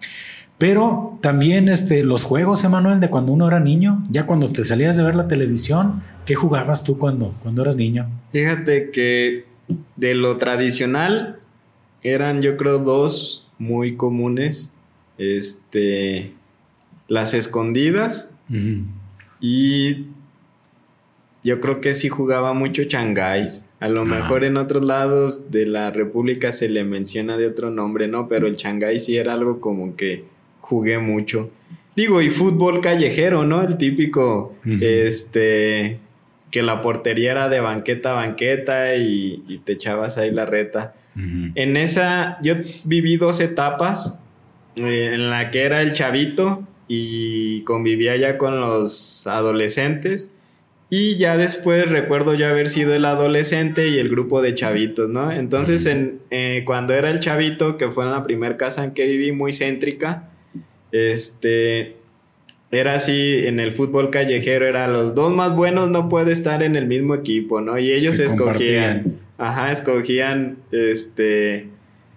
[0.59, 4.97] Pero también este, los juegos, Emanuel, de cuando uno era niño, ya cuando te salías
[4.99, 8.11] de ver la televisión, ¿qué jugabas tú cuando, cuando eras niño?
[8.31, 9.47] Fíjate que
[9.97, 11.39] de lo tradicional
[12.03, 14.73] eran yo creo dos muy comunes.
[15.19, 16.33] Este
[17.09, 18.31] las escondidas
[19.41, 20.07] y
[21.43, 23.65] yo creo que sí jugaba mucho Changáis.
[23.81, 28.09] A lo mejor en otros lados de la República se le menciona de otro nombre,
[28.09, 28.29] ¿no?
[28.29, 30.25] Pero el Changáis sí era algo como que
[30.61, 31.51] jugué mucho.
[31.97, 33.63] Digo, y fútbol callejero, ¿no?
[33.63, 35.99] El típico, este,
[36.51, 40.95] que la portería era de banqueta a banqueta y, y te echabas ahí la reta.
[41.17, 44.19] En esa, yo viví dos etapas,
[44.77, 50.33] eh, en la que era el chavito y convivía ya con los adolescentes.
[50.93, 55.31] Y ya después recuerdo ya haber sido el adolescente y el grupo de chavitos, ¿no?
[55.31, 59.07] Entonces, en, eh, cuando era el chavito, que fue en la primera casa en que
[59.07, 60.31] viví, muy céntrica,
[60.91, 61.95] este,
[62.73, 66.75] era así, en el fútbol callejero, era los dos más buenos no puede estar en
[66.75, 67.79] el mismo equipo, ¿no?
[67.79, 69.20] Y ellos Se escogían.
[69.41, 71.71] Ajá, escogían este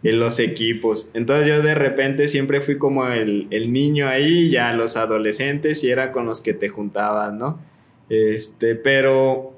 [0.04, 1.10] los equipos.
[1.14, 5.90] Entonces yo de repente siempre fui como el, el niño ahí, ya los adolescentes, y
[5.90, 7.60] era con los que te juntabas, ¿no?
[8.10, 9.54] Este, pero,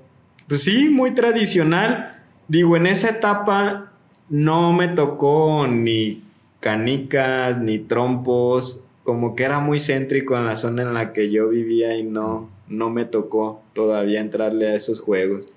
[0.47, 2.21] pues sí, muy tradicional.
[2.47, 3.91] Digo, en esa etapa
[4.29, 6.21] no me tocó ni
[6.59, 11.49] canicas, ni trompos, como que era muy céntrico en la zona en la que yo
[11.49, 15.47] vivía y no, no me tocó todavía entrarle a esos juegos.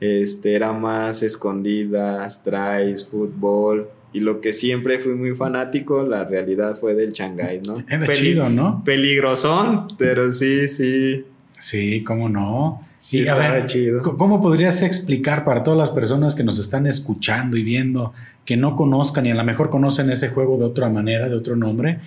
[0.00, 3.88] Este, era más escondidas, tries, fútbol.
[4.12, 7.78] Y lo que siempre fui muy fanático, la realidad fue del Shanghai, ¿no?
[7.88, 8.82] Era Peli- chido, ¿no?
[8.84, 11.24] Peligrosón, pero sí, sí.
[11.58, 12.84] Sí, cómo no.
[12.98, 14.02] Sí, Y, a ver, chido.
[14.02, 18.12] ¿Cómo podrías explicar para todas las personas que nos están escuchando y viendo
[18.44, 21.54] que no conozcan y a lo mejor conocen ese juego de otra manera, de otro
[21.56, 22.00] nombre?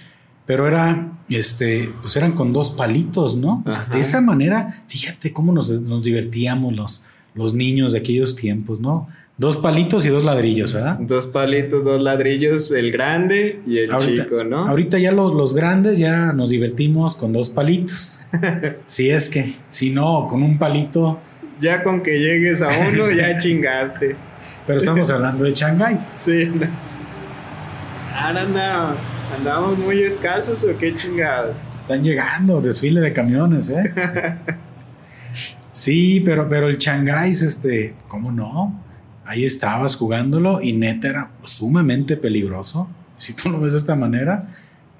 [0.45, 3.63] Pero era, este, pues eran con dos palitos, ¿no?
[3.65, 8.35] O sea, de esa manera, fíjate cómo nos, nos divertíamos los, los niños de aquellos
[8.35, 9.07] tiempos, ¿no?
[9.35, 10.97] Dos palitos y dos ladrillos, ¿verdad?
[10.99, 14.67] Dos palitos, dos ladrillos, el grande y el Ahorita- chico, ¿no?
[14.67, 18.19] Ahorita ya los, los grandes ya nos divertimos con dos palitos.
[18.85, 21.19] si es que, si no, con un palito.
[21.59, 24.15] Ya con que llegues a uno, ya chingaste.
[24.67, 26.13] Pero estamos hablando de changáis.
[26.17, 26.51] Sí.
[26.53, 26.67] no.
[28.15, 29.13] Ahora no.
[29.35, 31.55] ¿Andamos muy escasos o qué chingados?
[31.75, 33.83] Están llegando, desfile de camiones, ¿eh?
[35.73, 38.81] sí, pero, pero el changáis, este, ¿cómo no?
[39.25, 42.87] Ahí estabas jugándolo y neta era sumamente peligroso.
[43.17, 44.49] Si tú lo ves de esta manera,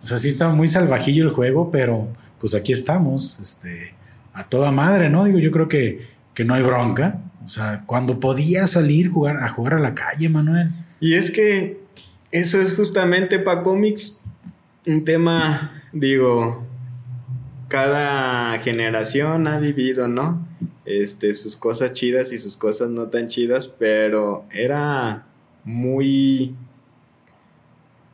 [0.04, 2.10] o sea, sí estaba muy salvajillo el juego, pero
[2.40, 3.96] pues aquí estamos, este,
[4.34, 5.24] a toda madre, ¿no?
[5.24, 7.22] Digo, yo creo que, que no hay bronca.
[7.46, 10.72] O sea, cuando podía salir jugar, a jugar a la calle, Manuel.
[11.00, 11.82] Y es que
[12.32, 14.24] eso es justamente para cómics
[14.86, 16.66] un tema, digo,
[17.74, 20.48] cada generación ha vivido, ¿no?
[20.86, 25.26] Este, sus cosas chidas y sus cosas no tan chidas, pero era
[25.64, 26.54] muy...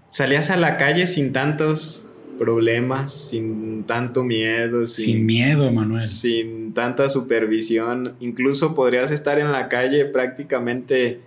[0.08, 6.04] Salías a la calle sin tantos problemas, sin tanto miedo, Sin miedo, Manuel.
[6.04, 8.16] sin tanta supervisión.
[8.22, 11.20] Incluso podrías estar en la calle prácticamente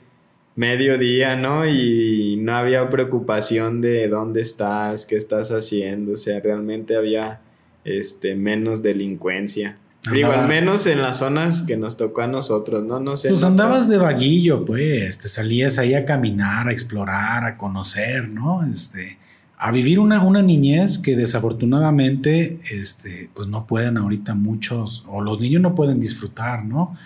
[0.57, 1.69] mediodía, ¿no?
[1.69, 6.13] Y no había preocupación de dónde estás, qué estás haciendo.
[6.13, 7.43] O sea, realmente había
[7.85, 9.79] este menos delincuencia.
[10.13, 12.99] Digo, al menos en las zonas que nos tocó a nosotros, ¿no?
[12.99, 13.29] No sé.
[13.29, 18.29] Pues andabas otras- de vaguillo, pues, te salías ahí a caminar, a explorar, a conocer,
[18.29, 18.65] ¿no?
[18.67, 19.19] Este,
[19.57, 25.41] a vivir una, una niñez que desafortunadamente, este, pues no pueden ahorita muchos, o los
[25.41, 26.97] niños no pueden disfrutar, ¿no?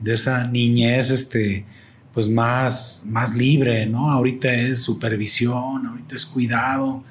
[0.00, 1.64] De esa niñez, este,
[2.12, 4.12] pues más, más libre, ¿no?
[4.12, 7.02] Ahorita es supervisión, ahorita es cuidado.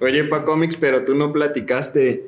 [0.00, 2.27] Oye, pa cómics, pero tú no platicaste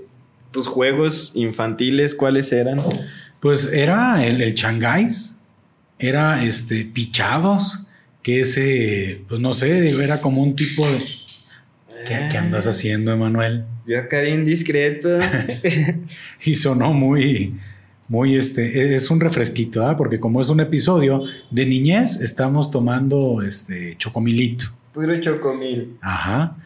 [0.51, 2.81] tus juegos infantiles, ¿cuáles eran?
[3.41, 5.37] Pues era el, el changáis,
[5.99, 7.87] era este pichados,
[8.23, 10.99] que ese, pues no sé, era como un tipo de...
[12.07, 13.65] ¿Qué, qué andas haciendo, Emanuel?
[13.87, 15.19] Yo acá bien discreto.
[16.45, 17.59] Y sonó muy,
[18.09, 19.97] muy este, es un refresquito, ¿ah?
[19.97, 24.67] Porque como es un episodio de niñez, estamos tomando este chocomilito.
[24.93, 25.97] Puro chocomil.
[26.01, 26.57] Ajá.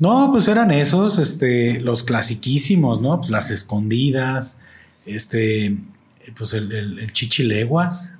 [0.00, 3.20] No, pues eran esos, este, los clasiquísimos, ¿no?
[3.20, 4.58] Pues las escondidas,
[5.06, 5.76] este,
[6.36, 8.14] pues el, el, el chichileguas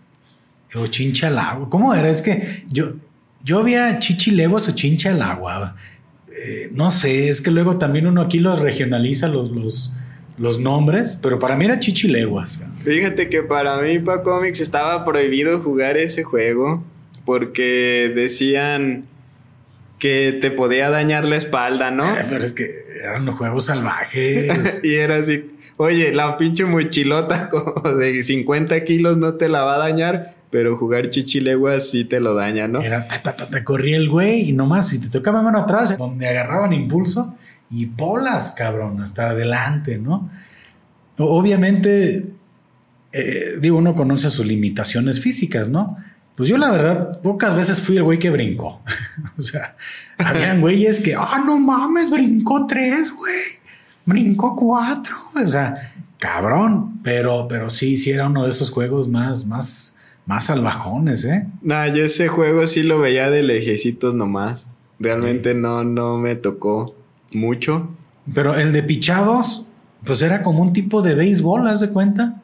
[0.75, 1.71] o chincha al agua.
[1.71, 2.09] ¿Cómo era?
[2.09, 2.95] Es que yo,
[3.43, 5.77] yo había chichileguas o chincha al agua.
[6.29, 9.53] Eh, no sé, es que luego también uno aquí los regionaliza los,
[10.37, 12.67] los, nombres, pero para mí era chichileguas.
[12.85, 16.83] Fíjate que para mí, pa cómics, estaba prohibido jugar ese juego
[17.25, 19.05] porque decían
[19.99, 22.17] que te podía dañar la espalda, ¿no?
[22.17, 24.81] Eh, pero es que eran los juegos salvajes.
[24.85, 29.77] y era así, oye, la pinche mochilota como de 50 kilos no te la va
[29.77, 32.83] a dañar, pero jugar chichileguas sí te lo daña, ¿no?
[32.83, 35.97] Era, ta, ta, ta, te corría el güey y nomás si te tocaba mano atrás,
[35.97, 37.37] donde agarraban impulso
[37.71, 40.31] y bolas, cabrón, hasta adelante, ¿no?
[41.19, 42.27] Obviamente,
[43.13, 45.97] eh, digo, uno conoce sus limitaciones físicas, ¿no?
[46.37, 48.83] Pues yo la verdad, pocas veces fui el güey que brincó.
[49.39, 49.77] o sea,
[50.19, 53.35] habían güeyes que, ah, no mames, brincó tres, güey.
[54.05, 55.15] Brincó cuatro.
[55.35, 57.01] O sea, cabrón.
[57.03, 61.47] Pero, pero sí, sí era uno de esos juegos más, más, más salvajones, ¿eh?
[61.63, 64.69] Nah, yo ese juego sí lo veía de lejecitos nomás.
[64.99, 66.97] Realmente no, no me tocó
[67.33, 67.91] mucho.
[68.33, 69.69] Pero el de pichados,
[70.05, 72.43] pues era como un tipo de béisbol, ¿haz de cuenta?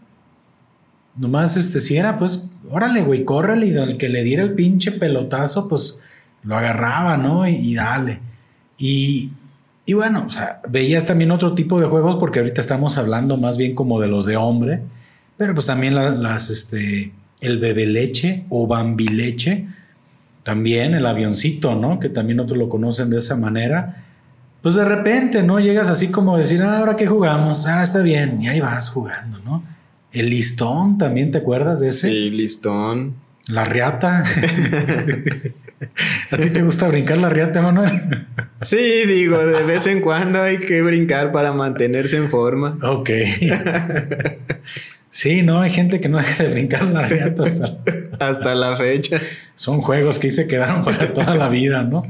[1.16, 4.92] Nomás, este, si era, pues, órale, güey, córrele y el que le diera el pinche
[4.92, 5.98] pelotazo, pues,
[6.42, 7.46] lo agarraba, ¿no?
[7.48, 8.20] Y, dale.
[8.78, 9.30] Y,
[9.84, 13.56] y bueno, o sea, veías también otro tipo de juegos porque ahorita estamos hablando más
[13.58, 14.82] bien como de los de hombre,
[15.36, 19.66] pero pues también la- las, este, el bebe leche o bambileche,
[20.42, 22.00] también el avioncito, ¿no?
[22.00, 24.04] Que también otros lo conocen de esa manera.
[24.62, 25.60] Pues de repente, ¿no?
[25.60, 28.88] Llegas así como a decir, ah, ahora qué jugamos, ah, está bien, y ahí vas
[28.90, 29.62] jugando, ¿no?
[30.12, 32.08] El listón, también te acuerdas de ese?
[32.08, 33.14] Sí, listón.
[33.46, 34.24] La riata.
[36.30, 38.26] ¿A ti te gusta brincar la riata, Manuel?
[38.60, 42.76] Sí, digo, de vez en cuando hay que brincar para mantenerse en forma.
[42.82, 43.10] ok.
[45.12, 47.78] Sí, no, hay gente que no deja de brincar la riata hasta...
[48.20, 49.18] Hasta la fecha.
[49.54, 52.02] Son juegos que ahí se quedaron para toda la vida, ¿no?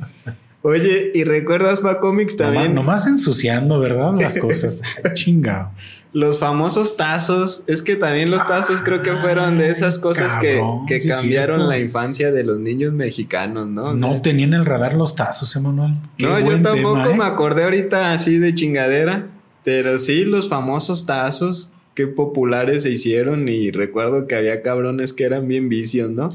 [0.63, 2.75] Oye, ¿y recuerdas para cómics Nomás, también?
[2.75, 4.13] nomás ensuciando, ¿verdad?
[4.21, 4.83] Las cosas.
[5.15, 5.73] Chinga.
[6.13, 7.63] Los famosos tazos.
[7.67, 11.09] Es que también los tazos creo que fueron de esas cosas que, Cabrón, que sí
[11.09, 13.85] cambiaron la infancia de los niños mexicanos, ¿no?
[13.85, 15.95] O sea, No tenían el radar los tazos, Emanuel.
[16.19, 17.17] Qué No, yo tampoco tema, ¿eh?
[17.17, 19.29] me acordé ahorita así de chingadera,
[19.65, 25.25] pero sí los famosos tazos, qué populares se hicieron y recuerdo que había cabrones que
[25.25, 26.29] eran bien vicios, ¿no?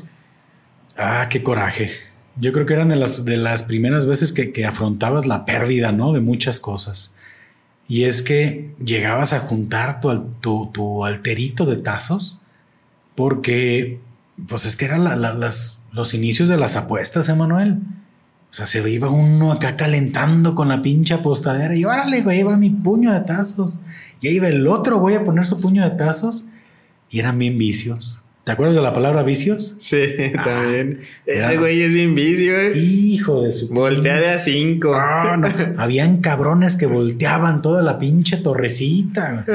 [0.97, 1.91] Ah, qué coraje.
[2.37, 5.91] Yo creo que eran de las, de las primeras veces que, que afrontabas la pérdida,
[5.91, 6.11] ¿no?
[6.13, 7.15] De muchas cosas.
[7.87, 12.41] Y es que llegabas a juntar tu, tu, tu alterito de tazos
[13.15, 13.99] porque,
[14.47, 17.79] pues es que eran la- la- las, los inicios de las apuestas, Emanuel.
[18.49, 22.57] O sea, se iba uno acá calentando con la pinche apostadera y órale, güey, va
[22.57, 23.79] mi puño de tazos.
[24.21, 26.45] Y ahí iba el otro güey a poner su puño de tazos
[27.09, 28.23] y eran bien vicios.
[28.45, 29.75] ¿Te acuerdas de la palabra vicios?
[29.79, 30.05] Sí,
[30.43, 30.99] también.
[31.25, 32.77] Ese güey es bien vicio, ¿eh?
[32.77, 33.69] Hijo de su.
[33.69, 34.95] Voltea de a cinco.
[34.95, 35.47] No, no.
[35.77, 39.45] Habían cabrones que volteaban toda la pinche torrecita.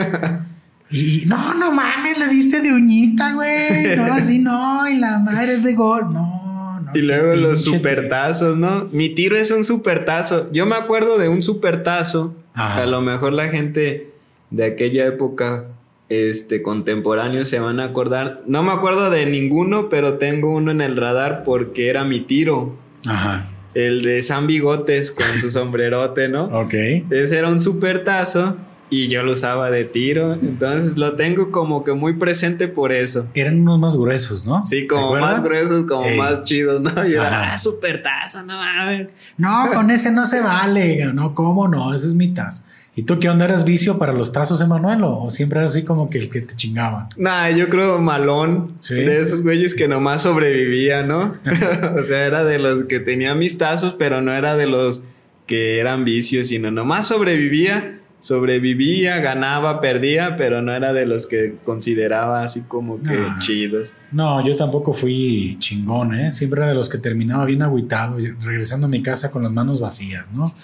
[0.91, 3.97] Y no, no mames, le diste de uñita, güey.
[3.97, 4.89] No, así no.
[4.89, 6.13] Y la madre es de gol.
[6.13, 6.91] No, no.
[6.93, 8.89] Y luego los supertazos, ¿no?
[8.91, 10.51] Mi tiro es un supertazo.
[10.51, 12.35] Yo me acuerdo de un supertazo.
[12.55, 12.83] Ajá.
[12.83, 14.11] A lo mejor la gente
[14.51, 15.67] de aquella época,
[16.11, 18.43] este, contemporáneo se van a acordar.
[18.47, 22.77] No me acuerdo de ninguno, pero tengo uno en el radar porque era mi tiro.
[23.07, 23.47] Ajá.
[23.75, 26.47] El de San Bigotes con su sombrerote, ¿no?
[26.47, 26.75] Ok.
[27.11, 28.57] Ese era un supertazo
[28.91, 30.35] y yo lo usaba de tiro.
[30.35, 33.27] Entonces lo tengo como que muy presente por eso.
[33.35, 34.65] Eran unos más gruesos, ¿no?
[34.65, 36.19] Sí, ¿Te como más gruesos, como Ey.
[36.19, 37.07] más chidos, ¿no?
[37.07, 39.09] Y era, ah, supertazo, no mames.
[39.39, 41.09] No, con ese no se vale.
[41.15, 41.95] No, ¿cómo no?
[41.95, 42.63] Ese es mi tazo.
[42.97, 45.05] ¿Y tú qué onda eras vicio para los tazos, Emanuel?
[45.05, 47.09] ¿O o siempre era así como que el que te chingaba?
[47.17, 48.75] Nah, yo creo malón.
[48.81, 48.97] Sí.
[48.97, 51.35] De esos güeyes que nomás sobrevivía, ¿no?
[51.99, 55.03] o sea, era de los que tenía mis tazos, pero no era de los
[55.47, 57.97] que eran vicios, sino nomás sobrevivía.
[58.19, 63.95] Sobrevivía, ganaba, perdía, pero no era de los que consideraba así como que chidos.
[64.13, 66.31] No, yo tampoco fui chingón, ¿eh?
[66.31, 69.53] Siempre era de los que terminaba bien agüitado, y regresando a mi casa con las
[69.53, 70.55] manos vacías, ¿no?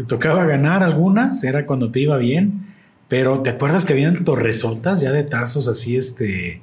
[0.00, 2.66] Te tocaba ganar algunas, era cuando te iba bien,
[3.06, 6.62] pero ¿te acuerdas que habían torresotas ya de tazos así, este...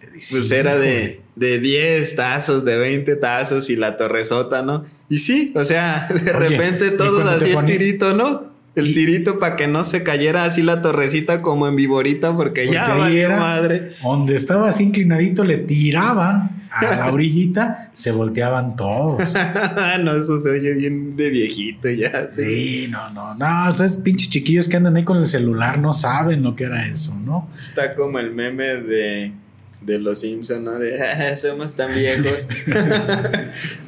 [0.00, 4.86] Pues era de, de 10 tazos, de 20 tazos y la torresota, ¿no?
[5.10, 8.51] Y sí, o sea, de Oye, repente ¿y todos el ponían- tirito, ¿no?
[8.74, 12.74] El tirito para que no se cayera así la torrecita como en viborita porque, Porque
[12.74, 13.88] ya valió era- madre.
[14.02, 19.34] Donde estaba así inclinadito le tiraban a la orillita, se volteaban todos.
[20.00, 22.26] no, eso se oye bien de viejito ya.
[22.26, 22.42] Sí.
[22.44, 26.42] Sí, no, no, no, ustedes pinches chiquillos que andan ahí con el celular no saben
[26.42, 27.50] lo que era eso, ¿no?
[27.58, 29.32] Está como el meme de,
[29.82, 30.78] de los Simpsons, ¿no?
[30.78, 32.48] De "Ah, somos tan viejos.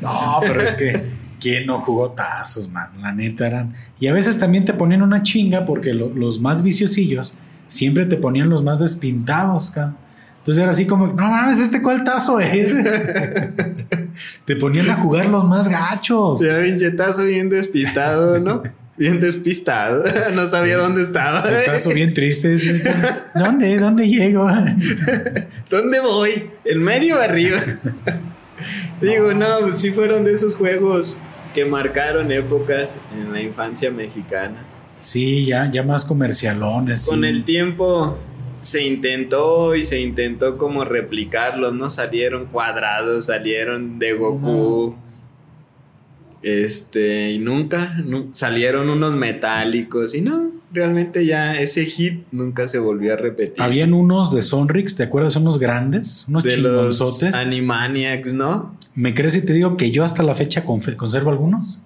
[0.02, 1.00] No, pero es que
[1.44, 2.88] quién no jugó tazos, man.
[3.02, 3.74] La neta eran.
[4.00, 7.34] Y a veces también te ponían una chinga porque lo- los más viciosillos
[7.66, 9.96] siempre te ponían los más despintados, cabrón.
[10.38, 12.74] Entonces era así como, no mames, ¿este cuál tazo es?
[14.44, 16.40] te ponían a jugar los más gachos.
[16.40, 18.62] Se da pinchetazo bien despistado, ¿no?
[18.96, 20.04] Bien despistado.
[20.36, 21.40] no sabía dónde estaba.
[21.50, 22.56] El tazo bien triste.
[23.34, 23.76] ¿Dónde?
[23.76, 24.48] ¿Dónde llego?
[25.68, 26.50] ¿Dónde voy?
[26.64, 27.58] ¿El medio o arriba?
[29.00, 31.18] Digo, no, pues sí fueron de esos juegos
[31.54, 34.66] que marcaron épocas en la infancia mexicana.
[34.98, 37.06] Sí, ya, ya más comercialones.
[37.06, 37.28] Con sí.
[37.28, 38.18] el tiempo
[38.58, 41.90] se intentó y se intentó como replicarlos, ¿no?
[41.90, 44.96] Salieron cuadrados, salieron de Goku.
[46.44, 52.78] Este, y nunca, nu- salieron unos metálicos y no, realmente ya ese hit nunca se
[52.78, 53.62] volvió a repetir.
[53.62, 55.36] Habían unos de Sonrix, ¿te acuerdas?
[55.36, 56.98] Unos grandes, unos de los.
[57.34, 58.76] Animaniacs, ¿no?
[58.94, 61.80] ¿Me crees si te digo que yo hasta la fecha conservo algunos?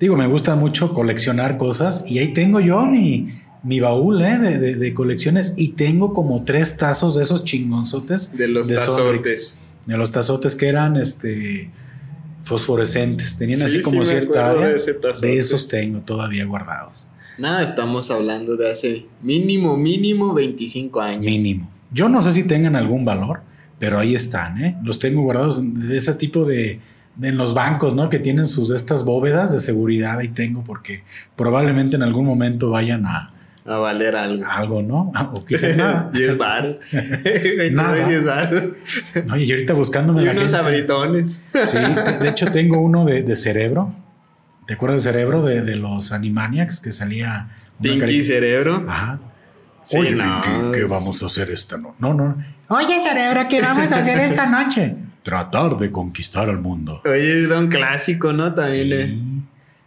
[0.00, 3.28] Digo, me gusta mucho coleccionar cosas y ahí tengo yo mi,
[3.62, 4.38] mi baúl ¿eh?
[4.38, 8.36] de, de- de colecciones y tengo como tres tazos de esos chingonzotes.
[8.36, 9.58] De los tazotes.
[9.86, 11.70] De los tazotes que eran este
[12.46, 13.36] fosforescentes.
[13.36, 14.68] Tenían Sí, así sí, como cierta área.
[14.68, 17.08] de esos tengo todavía guardados.
[17.38, 21.24] Nada, estamos hablando de hace mínimo, mínimo 25 años.
[21.24, 21.68] Mínimo.
[21.90, 23.40] Yo no sé si tengan algún valor,
[23.78, 24.76] pero ahí están, ¿eh?
[24.84, 26.80] Los tengo guardados de ese tipo de,
[27.16, 28.08] de en los bancos, ¿no?
[28.08, 31.02] Que tienen sus de estas bóvedas de seguridad ahí tengo porque
[31.34, 33.32] probablemente en algún momento vayan a,
[33.68, 34.44] A valer algo.
[34.46, 35.12] algo, ¿no?
[35.34, 36.10] O quizás nada.
[36.12, 36.78] 10 baros.
[36.90, 37.96] Te Nada.
[37.96, 38.62] doy 10 varos.
[39.32, 41.40] Oye, y ahorita buscándome Y unos abritones.
[41.66, 41.78] Sí,
[42.20, 43.92] de, hecho tengo uno de, de cerebro.
[44.66, 47.48] ¿Te acuerdas de cerebro de, de los Animaniacs que salía
[47.80, 48.84] Pinky cari- Cerebro.
[48.88, 49.18] Ajá.
[49.82, 51.94] Sí, Oye, no, Pinky, ¿qué vamos a hacer esta noche?
[52.00, 52.36] No, no.
[52.68, 54.96] Oye, cerebro, ¿qué vamos a hacer esta noche?
[55.22, 57.02] Tratar de conquistar al mundo.
[57.04, 58.52] Oye, era un clásico, ¿no?
[58.54, 59.35] También eh, Sí.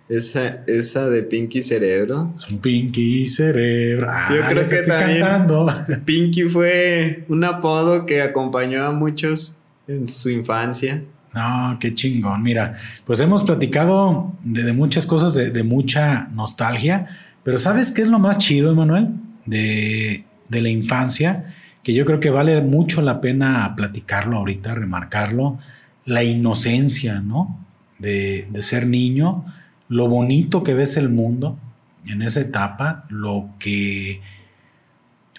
[0.09, 2.31] Esa, esa de Pinky Cerebro.
[2.35, 4.07] Son Pinky Cerebro.
[4.09, 5.71] Ah, Yo ya creo que también- cantando.
[6.05, 9.55] Pinky fue un apodo que acompañó a muchos
[9.87, 11.03] en su infancia.
[11.33, 12.41] No, qué chingón.
[12.41, 17.07] Mira, pues hemos platicado de, de muchas cosas, de, de mucha nostalgia,
[17.43, 19.09] pero ¿sabes qué es lo más chido, Emanuel?
[19.45, 21.53] De, de la infancia,
[21.83, 25.59] que yo creo que vale mucho la pena platicarlo ahorita, remarcarlo,
[26.05, 27.63] la inocencia, ¿no?
[27.99, 29.45] De, de ser niño,
[29.89, 31.59] lo bonito que ves el mundo
[32.05, 34.21] en esa etapa, lo que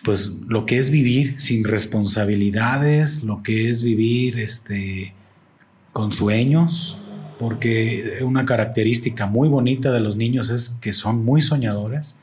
[0.05, 5.15] pues lo que es vivir sin responsabilidades, lo que es vivir este
[5.93, 6.99] con sueños,
[7.39, 12.21] porque una característica muy bonita de los niños es que son muy soñadores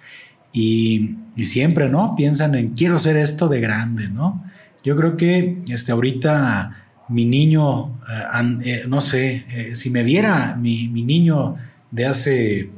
[0.54, 2.16] y, siempre, ¿no?
[2.16, 4.44] Piensan en quiero ser esto de grande, ¿no?
[4.84, 10.56] Yo creo que este, ahorita mi niño, eh, eh, no sé, eh, si me viera
[10.56, 11.56] mi, mi niño
[11.92, 12.70] de hace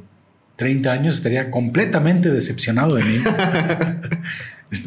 [0.56, 3.18] 30 años, estaría completamente decepcionado de mí.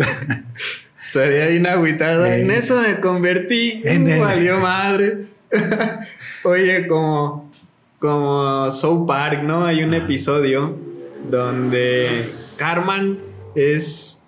[1.00, 2.36] Estaría bien agüitada.
[2.36, 3.82] Eh, en eso me convertí.
[3.86, 5.26] en Uh, valió madre.
[6.44, 7.52] Oye, como,
[8.00, 9.66] como South Park, ¿no?
[9.66, 9.98] Hay un Ah.
[9.98, 10.78] episodio
[11.30, 13.20] donde Carmen
[13.56, 14.23] es.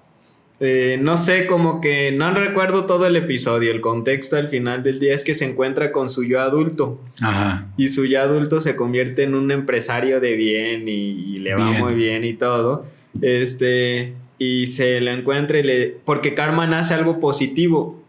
[0.60, 3.72] Eh, no sé, como que no recuerdo todo el episodio.
[3.72, 7.01] El contexto al final del día es que se encuentra con su yo adulto.
[7.22, 7.68] Ajá.
[7.78, 11.70] Y su ya adulto se convierte en un empresario de bien y, y le va
[11.70, 11.82] Bien.
[11.82, 12.86] muy bien y todo.
[13.22, 15.97] Este, y se lo encuentra y le.
[16.06, 18.01] Porque Karman hace algo positivo.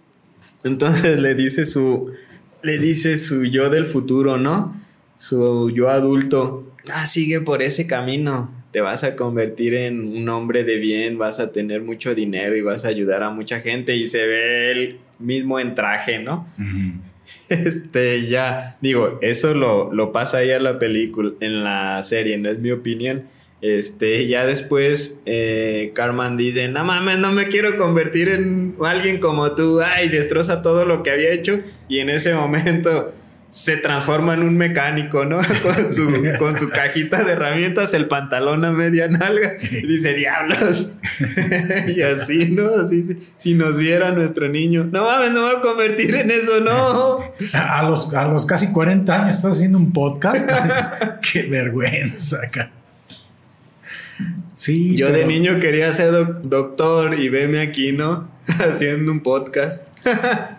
[0.64, 2.12] Entonces le dice su.
[2.62, 4.80] Le dice su yo del futuro, ¿no?
[5.16, 6.72] Su yo adulto.
[6.92, 8.50] Ah, sigue por ese camino.
[8.76, 12.60] Te vas a convertir en un hombre de bien, vas a tener mucho dinero y
[12.60, 13.96] vas a ayudar a mucha gente.
[13.96, 16.46] Y se ve él mismo en traje, ¿no?
[17.48, 22.50] Este, ya, digo, eso lo, lo pasa ahí a la película, en la serie, no
[22.50, 23.22] es mi opinión.
[23.62, 29.54] Este, ya después, eh, Carmen dice, no mames, no me quiero convertir en alguien como
[29.54, 33.14] tú, ay, destroza todo lo que había hecho, y en ese momento
[33.50, 35.38] se transforma en un mecánico, ¿no?
[35.62, 40.96] Con su, con su cajita de herramientas, el pantalón a media nalga, y dice, diablos.
[41.86, 42.68] y así, ¿no?
[42.68, 46.60] Así, si, nos viera nuestro niño, no mames, no me voy a convertir en eso,
[46.60, 47.20] no.
[47.54, 50.48] A los, a los casi 40 años estás haciendo un podcast.
[51.32, 52.70] Qué vergüenza, ca-
[54.54, 54.96] Sí.
[54.96, 58.30] Yo de niño quería ser doc- doctor y veme aquí, ¿no?
[58.46, 59.86] Haciendo un podcast.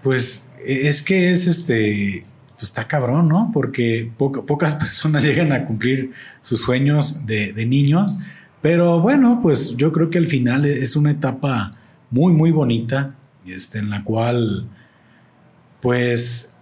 [0.03, 2.23] Pues es que es este.
[2.57, 3.51] Pues está cabrón, ¿no?
[3.53, 8.17] Porque poca- pocas personas llegan a cumplir sus sueños de, niños.
[8.61, 11.75] Pero bueno, pues yo creo que al final es una etapa
[12.11, 13.13] muy, muy bonita.
[13.45, 14.67] Este, en la cual,
[15.81, 16.57] pues.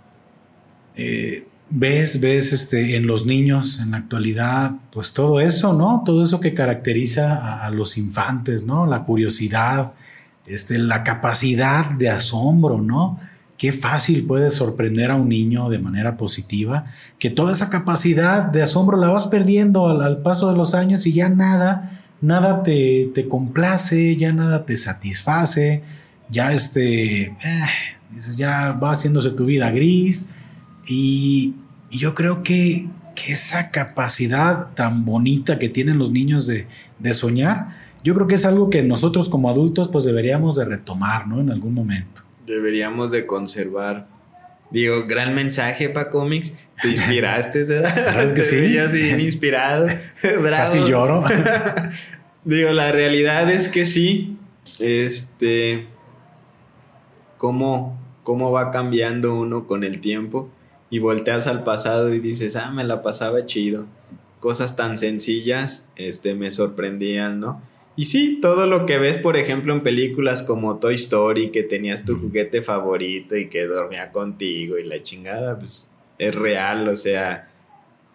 [0.95, 6.03] eh, ves, ves este, en los niños en la actualidad, pues todo eso, ¿no?
[6.05, 8.85] Todo eso que caracteriza a, a los infantes, ¿no?
[8.85, 9.93] La curiosidad,
[10.45, 13.19] este, la capacidad de asombro, ¿no?
[13.57, 16.85] Qué fácil puede sorprender a un niño de manera positiva,
[17.19, 21.13] que toda esa capacidad de asombro la vas perdiendo al, paso de los años y
[21.13, 25.83] ya nada, nada te, te complace, ya nada te satisface,
[26.29, 27.35] ya este, eh,
[28.35, 30.29] ya va haciéndose tu vida gris
[30.87, 31.55] y,
[31.89, 36.67] y yo creo que que esa capacidad tan bonita que tienen los niños de,
[36.99, 37.69] de soñar,
[38.03, 41.39] yo creo que es algo que nosotros como adultos pues deberíamos de retomar, ¿no?
[41.39, 42.21] En algún momento.
[42.45, 44.07] Deberíamos de conservar.
[44.71, 46.53] Digo, gran mensaje para cómics.
[46.81, 48.33] Te inspiraste, ¿verdad?
[48.33, 48.77] que sí?
[48.77, 49.87] así inspirado.
[50.41, 50.63] Bravo.
[50.63, 51.23] Casi lloro.
[52.43, 54.37] Digo, la realidad es que sí.
[54.79, 55.87] Este.
[57.37, 60.49] ¿Cómo, cómo va cambiando uno con el tiempo?
[60.89, 63.87] Y volteas al pasado y dices, ah, me la pasaba chido.
[64.39, 67.61] Cosas tan sencillas, este, me sorprendían, ¿no?
[67.97, 72.03] Y sí, todo lo que ves, por ejemplo, en películas como Toy Story, que tenías
[72.03, 77.49] tu juguete favorito y que dormía contigo y la chingada, pues es real, o sea,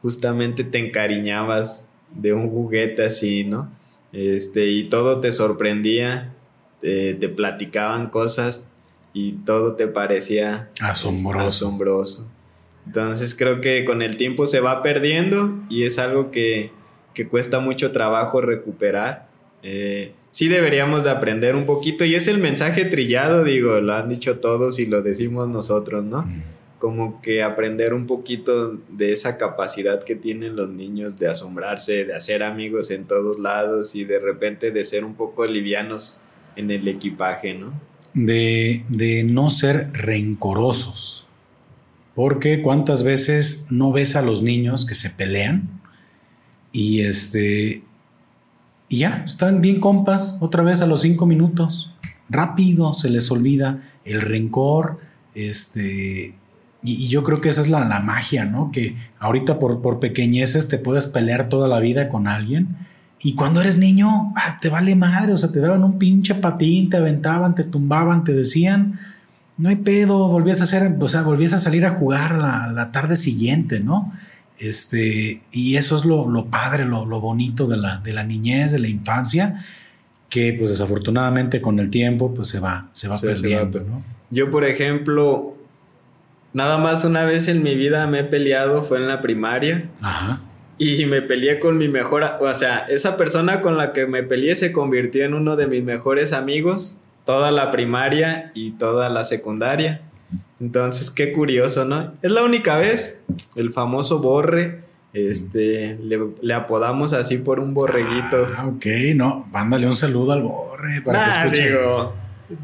[0.02, 3.70] justamente te encariñabas de un juguete así, ¿no?
[4.12, 6.32] Este, y todo te sorprendía,
[6.80, 8.66] te, te platicaban cosas
[9.14, 11.46] y todo te parecía asombroso.
[11.46, 12.28] asombroso.
[12.86, 16.72] Entonces creo que con el tiempo se va perdiendo y es algo que,
[17.14, 19.29] que cuesta mucho trabajo recuperar
[19.62, 24.08] eh, sí deberíamos de aprender un poquito y es el mensaje trillado, digo, lo han
[24.08, 26.28] dicho todos y lo decimos nosotros, ¿no?
[26.78, 32.14] Como que aprender un poquito de esa capacidad que tienen los niños de asombrarse, de
[32.14, 36.18] hacer amigos en todos lados y de repente de ser un poco livianos
[36.56, 37.72] en el equipaje, ¿no?
[38.14, 41.26] De, de no ser rencorosos.
[42.14, 45.80] Porque cuántas veces no ves a los niños que se pelean
[46.72, 47.82] y este
[48.90, 51.92] y ya, están bien compas, otra vez a los cinco minutos.
[52.28, 54.98] Rápido se les olvida el rencor,
[55.32, 56.34] este,
[56.82, 58.72] y, yo creo que esa es la, la, magia, ¿no?
[58.72, 62.76] Que ahorita por, por pequeñeces te puedes pelear toda la vida con alguien.
[63.20, 66.90] Y cuando eres niño, ah, te vale madre, o sea, te daban un pinche patín,
[66.90, 68.98] te aventaban, te tumbaban, te decían,
[69.56, 72.90] no hay pedo, volvías a hacer, o sea, volvías a salir a jugar la, la
[72.90, 74.12] tarde siguiente, ¿no?
[74.60, 78.72] Este, y eso es lo, lo padre, lo, lo, bonito de la, de la niñez,
[78.72, 79.64] de la infancia,
[80.28, 83.80] que pues desafortunadamente con el tiempo pues se va, se va perdiendo.
[83.80, 84.02] ¿no?
[84.30, 85.56] Yo, por ejemplo,
[86.52, 89.88] nada más una vez en mi vida me he peleado, fue en la primaria.
[90.02, 90.42] Ajá.
[90.76, 94.56] Y me peleé con mi mejor, o sea, esa persona con la que me peleé
[94.56, 100.02] se convirtió en uno de mis mejores amigos toda la primaria y toda la secundaria.
[100.60, 102.14] Entonces, qué curioso, ¿no?
[102.20, 103.22] Es la única vez,
[103.56, 104.82] el famoso borre,
[105.12, 108.48] este, le, apodamos así por un borreguito.
[108.56, 111.68] Ah, ok, no, mándale un saludo al borre para que escuche.
[111.68, 112.14] Digo,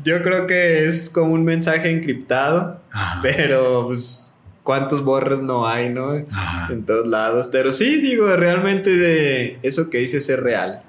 [0.05, 2.83] yo creo que es como un mensaje encriptado,
[3.23, 6.15] pero pues, cuántos borres no hay, ¿no?
[6.15, 7.49] En todos lados.
[7.51, 10.83] Pero sí, digo, realmente de eso que dices es real.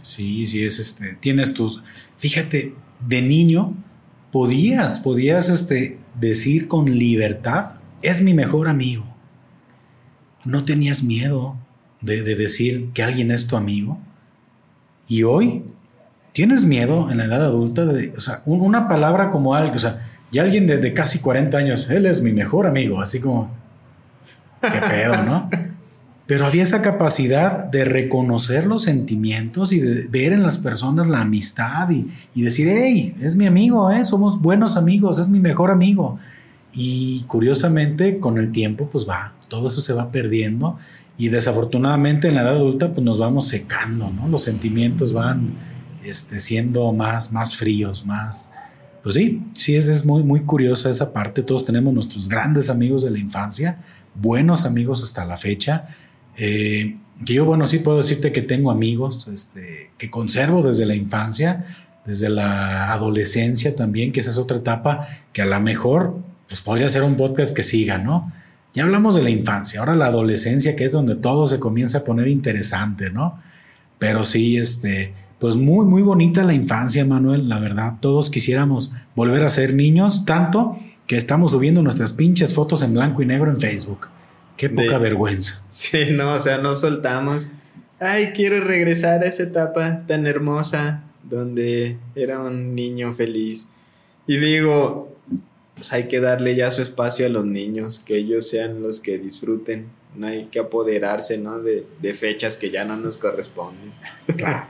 [0.00, 1.82] Sí, sí, es este, tienes tus,
[2.18, 3.74] fíjate, de niño
[4.30, 9.04] podías, podías este, decir con libertad, es mi mejor amigo.
[10.44, 11.56] No tenías miedo
[12.00, 13.98] de, decir que alguien es tu amigo.
[15.08, 15.64] Y hoy
[16.32, 20.06] tienes miedo en la edad adulta de, o sea, una palabra como algo, o sea,
[20.30, 23.50] y alguien de, de, casi 40 años, él es mi mejor amigo, así como,
[24.60, 25.48] qué pedo, ¿no?
[26.28, 31.22] Pero había esa capacidad de reconocer los sentimientos y de ver en las personas la
[31.22, 34.04] amistad y, decir, hey, es mi amigo, ¿eh?
[34.04, 36.18] somos buenos amigos, es mi mejor amigo.
[36.74, 40.76] Y curiosamente, con el tiempo, pues va, todo eso se va perdiendo
[41.16, 44.28] y desafortunadamente en la edad adulta, pues nos vamos secando, ¿no?
[44.28, 45.54] Los sentimientos van
[46.04, 48.52] este, siendo más, más fríos, más...
[49.02, 51.42] Pues sí, sí, es, es muy, muy curiosa esa parte.
[51.42, 53.80] Todos tenemos nuestros grandes amigos de la infancia,
[54.14, 55.88] buenos amigos hasta la fecha,
[56.38, 60.94] eh, que yo, bueno, sí puedo decirte que tengo amigos este, que conservo desde la
[60.94, 61.66] infancia,
[62.06, 66.16] desde la adolescencia también, que esa es otra etapa que a lo mejor
[66.48, 68.32] pues podría ser un podcast que siga, ¿no?
[68.72, 72.04] Ya hablamos de la infancia, ahora la adolescencia, que es donde todo se comienza a
[72.04, 73.40] poner interesante, ¿no?
[73.98, 77.94] Pero sí, este, pues muy, muy bonita la infancia, Manuel, la verdad.
[78.00, 83.22] Todos quisiéramos volver a ser niños, tanto que estamos subiendo nuestras pinches fotos en blanco
[83.22, 84.08] y negro en Facebook.
[84.58, 85.62] Qué poca vergüenza.
[85.68, 87.48] Sí, no, o sea, no soltamos.
[88.00, 93.68] Ay, quiero regresar a esa etapa tan hermosa donde era un niño feliz.
[94.26, 95.16] Y digo,
[95.74, 99.18] pues hay que darle ya su espacio a los niños, que ellos sean los que
[99.18, 99.86] disfruten.
[100.16, 101.60] No hay que apoderarse, ¿no?
[101.60, 103.92] De, de fechas que ya no nos corresponden.
[104.36, 104.66] Claro.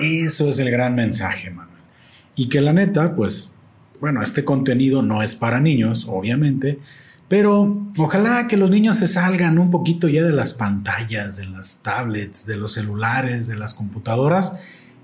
[0.00, 1.82] Eso es el gran mensaje, Manuel.
[2.34, 3.56] Y que la neta, pues,
[4.00, 6.78] bueno, este contenido no es para niños, obviamente,
[7.32, 11.82] pero ojalá que los niños se salgan un poquito ya de las pantallas, de las
[11.82, 14.52] tablets, de los celulares, de las computadoras.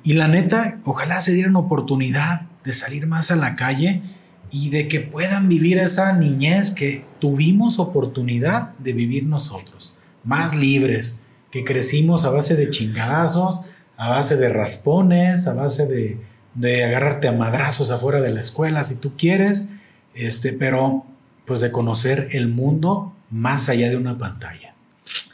[0.03, 4.03] Y la neta, ojalá se dieran oportunidad de salir más a la calle
[4.51, 11.25] y de que puedan vivir esa niñez que tuvimos oportunidad de vivir nosotros, más libres,
[11.51, 13.63] que crecimos a base de chingadazos,
[13.97, 16.21] a base de raspones, a base de,
[16.55, 19.71] de agarrarte a madrazos afuera de la escuela si tú quieres,
[20.15, 21.07] este, pero
[21.49, 24.75] pues de conocer el mundo más allá de una pantalla.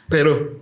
[0.09, 0.57] Pero,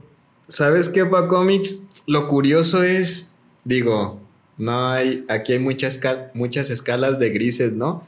[0.48, 1.84] ¿sabes qué, Pa Comics?
[2.08, 4.20] Lo curioso es, digo,
[4.58, 6.00] no hay, aquí hay muchas,
[6.34, 8.04] muchas escalas de grises, ¿no?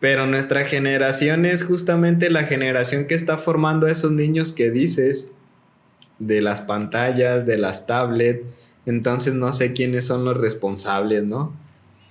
[0.00, 5.32] Pero nuestra generación es justamente la generación que está formando a esos niños que dices,
[6.18, 8.46] de las pantallas, de las tablets.
[8.86, 11.52] Entonces no sé quiénes son los responsables, ¿no?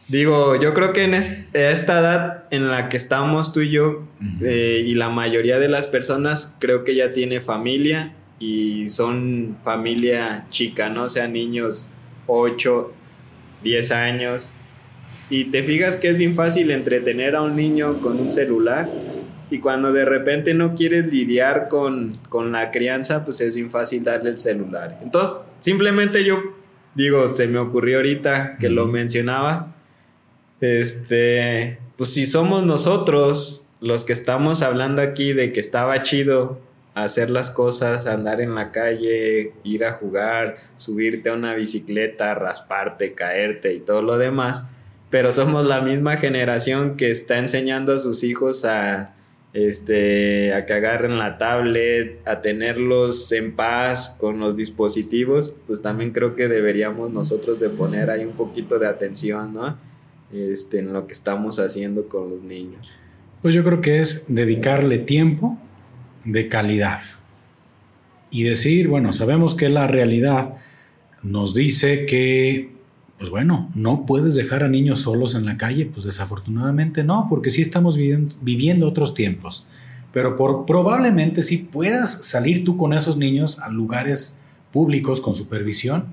[0.07, 4.07] Digo, yo creo que en esta edad en la que estamos tú y yo
[4.41, 10.45] eh, y la mayoría de las personas creo que ya tiene familia y son familia
[10.51, 11.03] chica, ¿no?
[11.03, 11.89] O sea, niños
[12.27, 12.93] 8,
[13.63, 14.51] 10 años.
[15.31, 18.87] Y te fijas que es bien fácil entretener a un niño con un celular
[19.49, 24.03] y cuando de repente no quieres lidiar con, con la crianza, pues es bien fácil
[24.03, 24.99] darle el celular.
[25.01, 26.43] Entonces, simplemente yo
[26.93, 29.65] digo, se me ocurrió ahorita que lo mencionabas,
[30.61, 36.59] este, pues si somos nosotros los que estamos hablando aquí de que estaba chido
[36.95, 43.13] hacer las cosas, andar en la calle, ir a jugar, subirte a una bicicleta, rasparte,
[43.13, 44.65] caerte y todo lo demás,
[45.09, 49.13] pero somos la misma generación que está enseñando a sus hijos a
[49.53, 56.11] este a que agarren la tablet, a tenerlos en paz con los dispositivos, pues también
[56.11, 59.77] creo que deberíamos nosotros de poner ahí un poquito de atención, ¿no?
[60.35, 62.87] Este, en lo que estamos haciendo con los niños.
[63.41, 65.57] Pues yo creo que es dedicarle tiempo
[66.25, 67.01] de calidad.
[68.31, 70.55] Y decir, bueno, sabemos que la realidad
[71.23, 72.71] nos dice que,
[73.17, 77.49] pues bueno, no puedes dejar a niños solos en la calle, pues desafortunadamente no, porque
[77.49, 79.67] sí estamos viviendo, otros tiempos.
[80.11, 84.41] Pero por, probablemente sí puedas salir tú con esos niños a lugares
[84.73, 86.07] públicos con supervisión,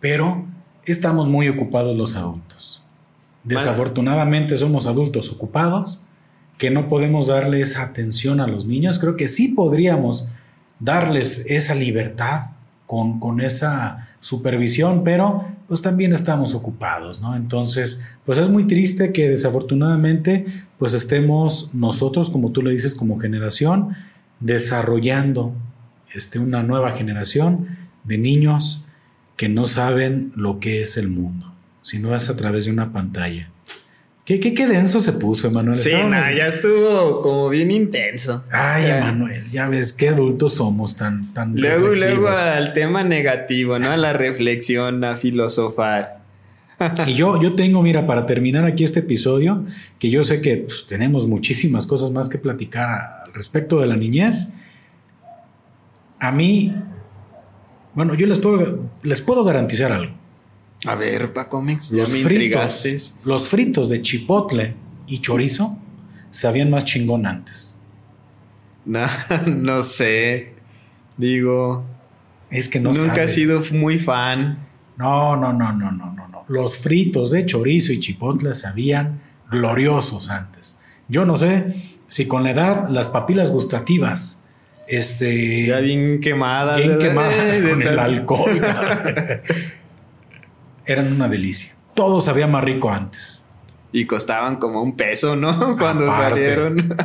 [0.00, 0.44] pero
[0.84, 2.85] estamos muy ocupados los adultos.
[3.46, 6.02] Desafortunadamente somos adultos ocupados
[6.58, 8.98] que no podemos darle esa atención a los niños.
[8.98, 10.28] Creo que sí podríamos
[10.80, 12.50] darles esa libertad
[12.86, 17.34] con, con, esa supervisión, pero pues también estamos ocupados, ¿no?
[17.34, 20.46] Entonces, pues es muy triste que desafortunadamente
[20.78, 23.96] pues estemos nosotros, como tú le dices, como generación,
[24.40, 25.54] desarrollando
[26.14, 27.68] este, una nueva generación
[28.04, 28.84] de niños
[29.36, 31.52] que no saben lo que es el mundo,
[31.86, 33.48] sino es a través de una pantalla.
[34.24, 35.76] ¿Qué, qué, denso se puso, Emanuel?
[35.76, 38.44] Sí, ya estuvo como bien intenso.
[38.50, 41.54] Ay, Emanuel, ya ves qué adultos somos tan, tan.
[41.54, 43.92] Luego, luego al tema negativo, ¿no?
[43.92, 46.22] A la reflexión, a filosofar.
[47.06, 49.64] y yo, yo tengo, mira, para terminar aquí este episodio,
[50.00, 53.94] que yo sé que pues, tenemos muchísimas cosas más que platicar al respecto de la
[53.94, 54.54] niñez.
[56.18, 56.74] A mí,
[57.94, 60.25] bueno, yo les puedo, les puedo garantizar algo
[60.84, 64.74] a ver, pa Comics, los fritos, Los fritos de chipotle
[65.06, 65.78] y chorizo
[66.30, 67.72] sabían más chingón antes.
[68.86, 69.04] No,
[69.46, 70.52] no sé.
[71.16, 71.84] Digo.
[72.50, 74.64] Es que no Nunca he sido muy fan.
[74.96, 76.44] No, no, no, no, no, no, no.
[76.46, 80.78] Los fritos de chorizo y chipotle sabían gloriosos antes.
[81.08, 84.42] Yo no sé si con la edad las papilas gustativas
[84.86, 87.34] este ya bien quemadas bien quemadas
[87.70, 88.60] con el alcohol
[90.86, 91.74] eran una delicia.
[91.94, 93.44] Todo sabía más rico antes.
[93.92, 95.76] Y costaban como un peso, ¿no?
[95.78, 96.76] Cuando salieron.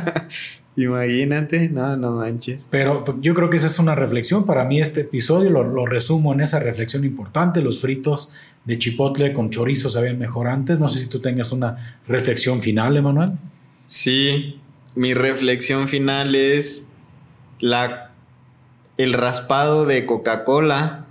[0.76, 2.66] Imagínate, no, no manches.
[2.70, 4.46] Pero yo creo que esa es una reflexión.
[4.46, 7.60] Para mí este episodio lo, resumo en esa reflexión importante.
[7.60, 8.32] Los fritos
[8.64, 10.78] de chipotle con chorizo sabían mejor antes.
[10.78, 13.32] No sé si tú tengas una reflexión final, Emanuel.
[13.86, 14.60] Sí,
[14.94, 16.88] mi reflexión final es
[17.60, 18.12] la,
[18.96, 21.06] el raspado de Coca-Cola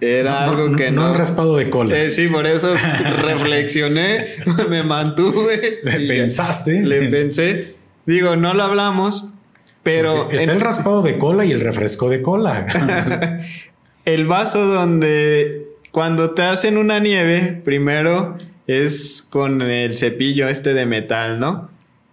[0.00, 1.08] era algo que no.
[1.08, 1.96] No raspado de cola.
[1.96, 2.74] Eh, sí, por eso
[3.22, 4.26] reflexioné,
[4.68, 5.80] me mantuve.
[5.82, 6.82] Le pensaste.
[6.82, 7.74] Le pensé.
[8.04, 9.28] Digo, no lo hablamos,
[9.82, 10.30] pero.
[10.30, 12.66] está el raspado de cola y el refresco de cola.
[14.04, 18.36] el vaso donde cuando te hacen una nieve, primero
[18.66, 21.70] es con el cepillo este de metal, ¿no?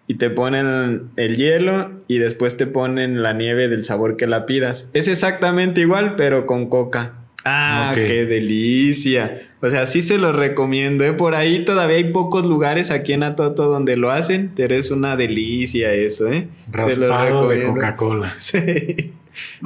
[0.07, 4.45] Y te ponen el hielo y después te ponen la nieve del sabor que la
[4.45, 4.89] pidas.
[4.93, 7.22] Es exactamente igual, pero con coca.
[7.46, 9.41] Ah, qué delicia.
[9.62, 11.04] O sea, sí se lo recomiendo.
[11.04, 11.14] ¿eh?
[11.14, 15.18] Por ahí todavía hay pocos lugares aquí en Atoto donde lo hacen, pero es una
[15.18, 16.48] delicia eso, ¿eh?
[16.72, 18.34] Raspado de Coca-Cola.
[18.39, 19.14] Sí.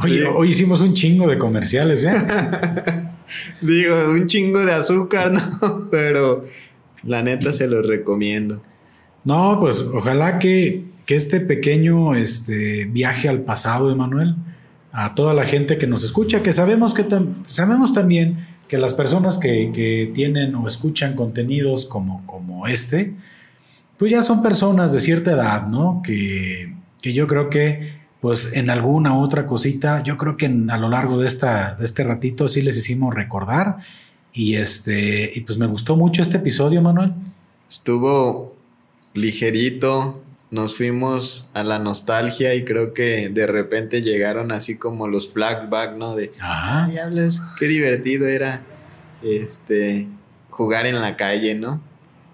[0.02, 2.16] Oye, hoy hicimos un chingo de comerciales, ¿eh?
[3.62, 5.84] Digo, un chingo de azúcar, ¿no?
[5.92, 6.46] Pero
[7.04, 8.64] la neta se lo recomiendo.
[9.26, 14.36] No, pues ojalá que, que este pequeño este, viaje al pasado, Emanuel,
[15.00, 17.06] a toda la gente que nos escucha, que sabemos que
[17.44, 23.14] sabemos también que las personas que, que, tienen o escuchan contenidos como, como este,
[23.98, 26.02] pues ya son personas de cierta edad, ¿no?
[26.04, 30.90] Que, que yo creo que, pues en alguna otra cosita, yo creo que a lo
[30.90, 33.78] largo de, esta, de este ratito sí les hicimos recordar.
[34.34, 37.14] Y, este, y pues me gustó mucho este episodio, Manuel.
[37.70, 38.56] Estuvo
[39.14, 45.32] ligerito, nos fuimos a la nostalgia y creo que de repente llegaron así como los
[45.32, 46.16] flashbacks, ¿no?
[46.16, 48.62] De, ah, diablos, qué divertido era
[49.22, 50.08] este
[50.50, 51.82] jugar en la calle, ¿no?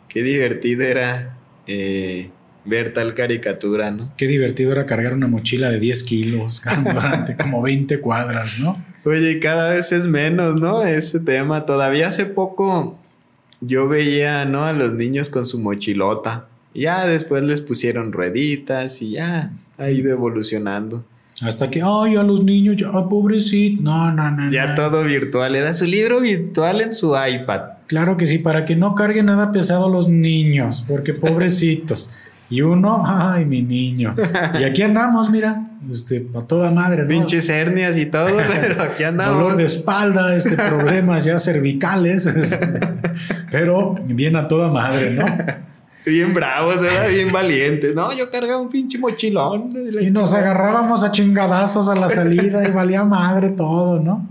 [0.10, 2.30] Qué divertido era eh,
[2.66, 4.14] ver tal caricatura, ¿no?
[4.16, 8.84] Qué divertido era cargar una mochila de 10 kilos durante como 20 cuadras, ¿no?
[9.06, 10.84] Oye, cada vez es menos, ¿no?
[10.84, 11.66] Ese tema.
[11.66, 12.98] Todavía hace poco
[13.60, 14.66] yo veía, ¿no?
[14.66, 16.48] A los niños con su mochilota.
[16.74, 21.04] Ya después les pusieron rueditas y ya ha ido evolucionando.
[21.42, 23.82] Hasta que, ay, a los niños, ya, pobrecito.
[23.82, 24.52] No, no, no.
[24.52, 25.56] Ya todo virtual.
[25.56, 27.62] Era su libro virtual en su iPad.
[27.88, 32.12] Claro que sí, para que no carguen nada pesado los niños, porque pobrecitos.
[32.50, 34.16] y uno, ay, mi niño.
[34.60, 37.10] Y aquí andamos, mira, este, a toda madre, ¿no?
[37.10, 39.36] Pinches hernias y todo, pero aquí andamos.
[39.36, 42.80] Dolor de espalda, este, problemas ya cervicales, este,
[43.52, 45.26] pero bien a toda madre, ¿no?
[46.06, 46.78] Bien bravos,
[47.10, 47.96] bien valientes.
[47.96, 49.70] No, yo cargaba un pinche mochilón.
[50.02, 54.28] Y nos agarrábamos a chingadazos a la salida y valía madre todo, ¿no?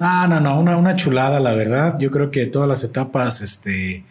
[0.00, 1.96] Ah, no, no, una, una chulada, la verdad.
[1.98, 4.04] Yo creo que todas las etapas, este,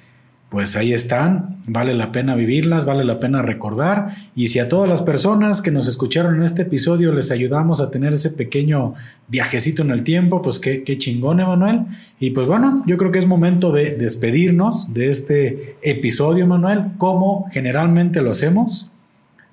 [0.49, 4.15] pues ahí están, vale la pena vivirlas, vale la pena recordar.
[4.33, 7.91] Y si a todas las personas que nos escucharon en este episodio les ayudamos a
[7.91, 8.93] tener ese pequeño
[9.27, 11.81] viajecito en el tiempo, pues qué, qué chingón, Emanuel.
[12.21, 17.49] Y pues bueno, yo creo que es momento de despedirnos de este episodio, Emanuel, como
[17.51, 18.89] generalmente lo hacemos.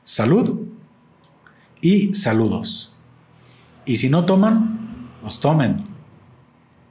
[0.04, 0.68] Salud
[1.80, 2.94] y saludos.
[3.84, 5.82] Y si no toman, pues tomen.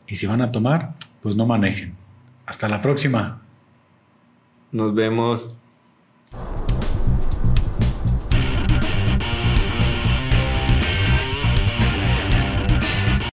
[0.08, 1.96] Y si van a tomar, pues no manejen.
[2.46, 3.43] Hasta la próxima.
[4.74, 5.56] Nos vemos.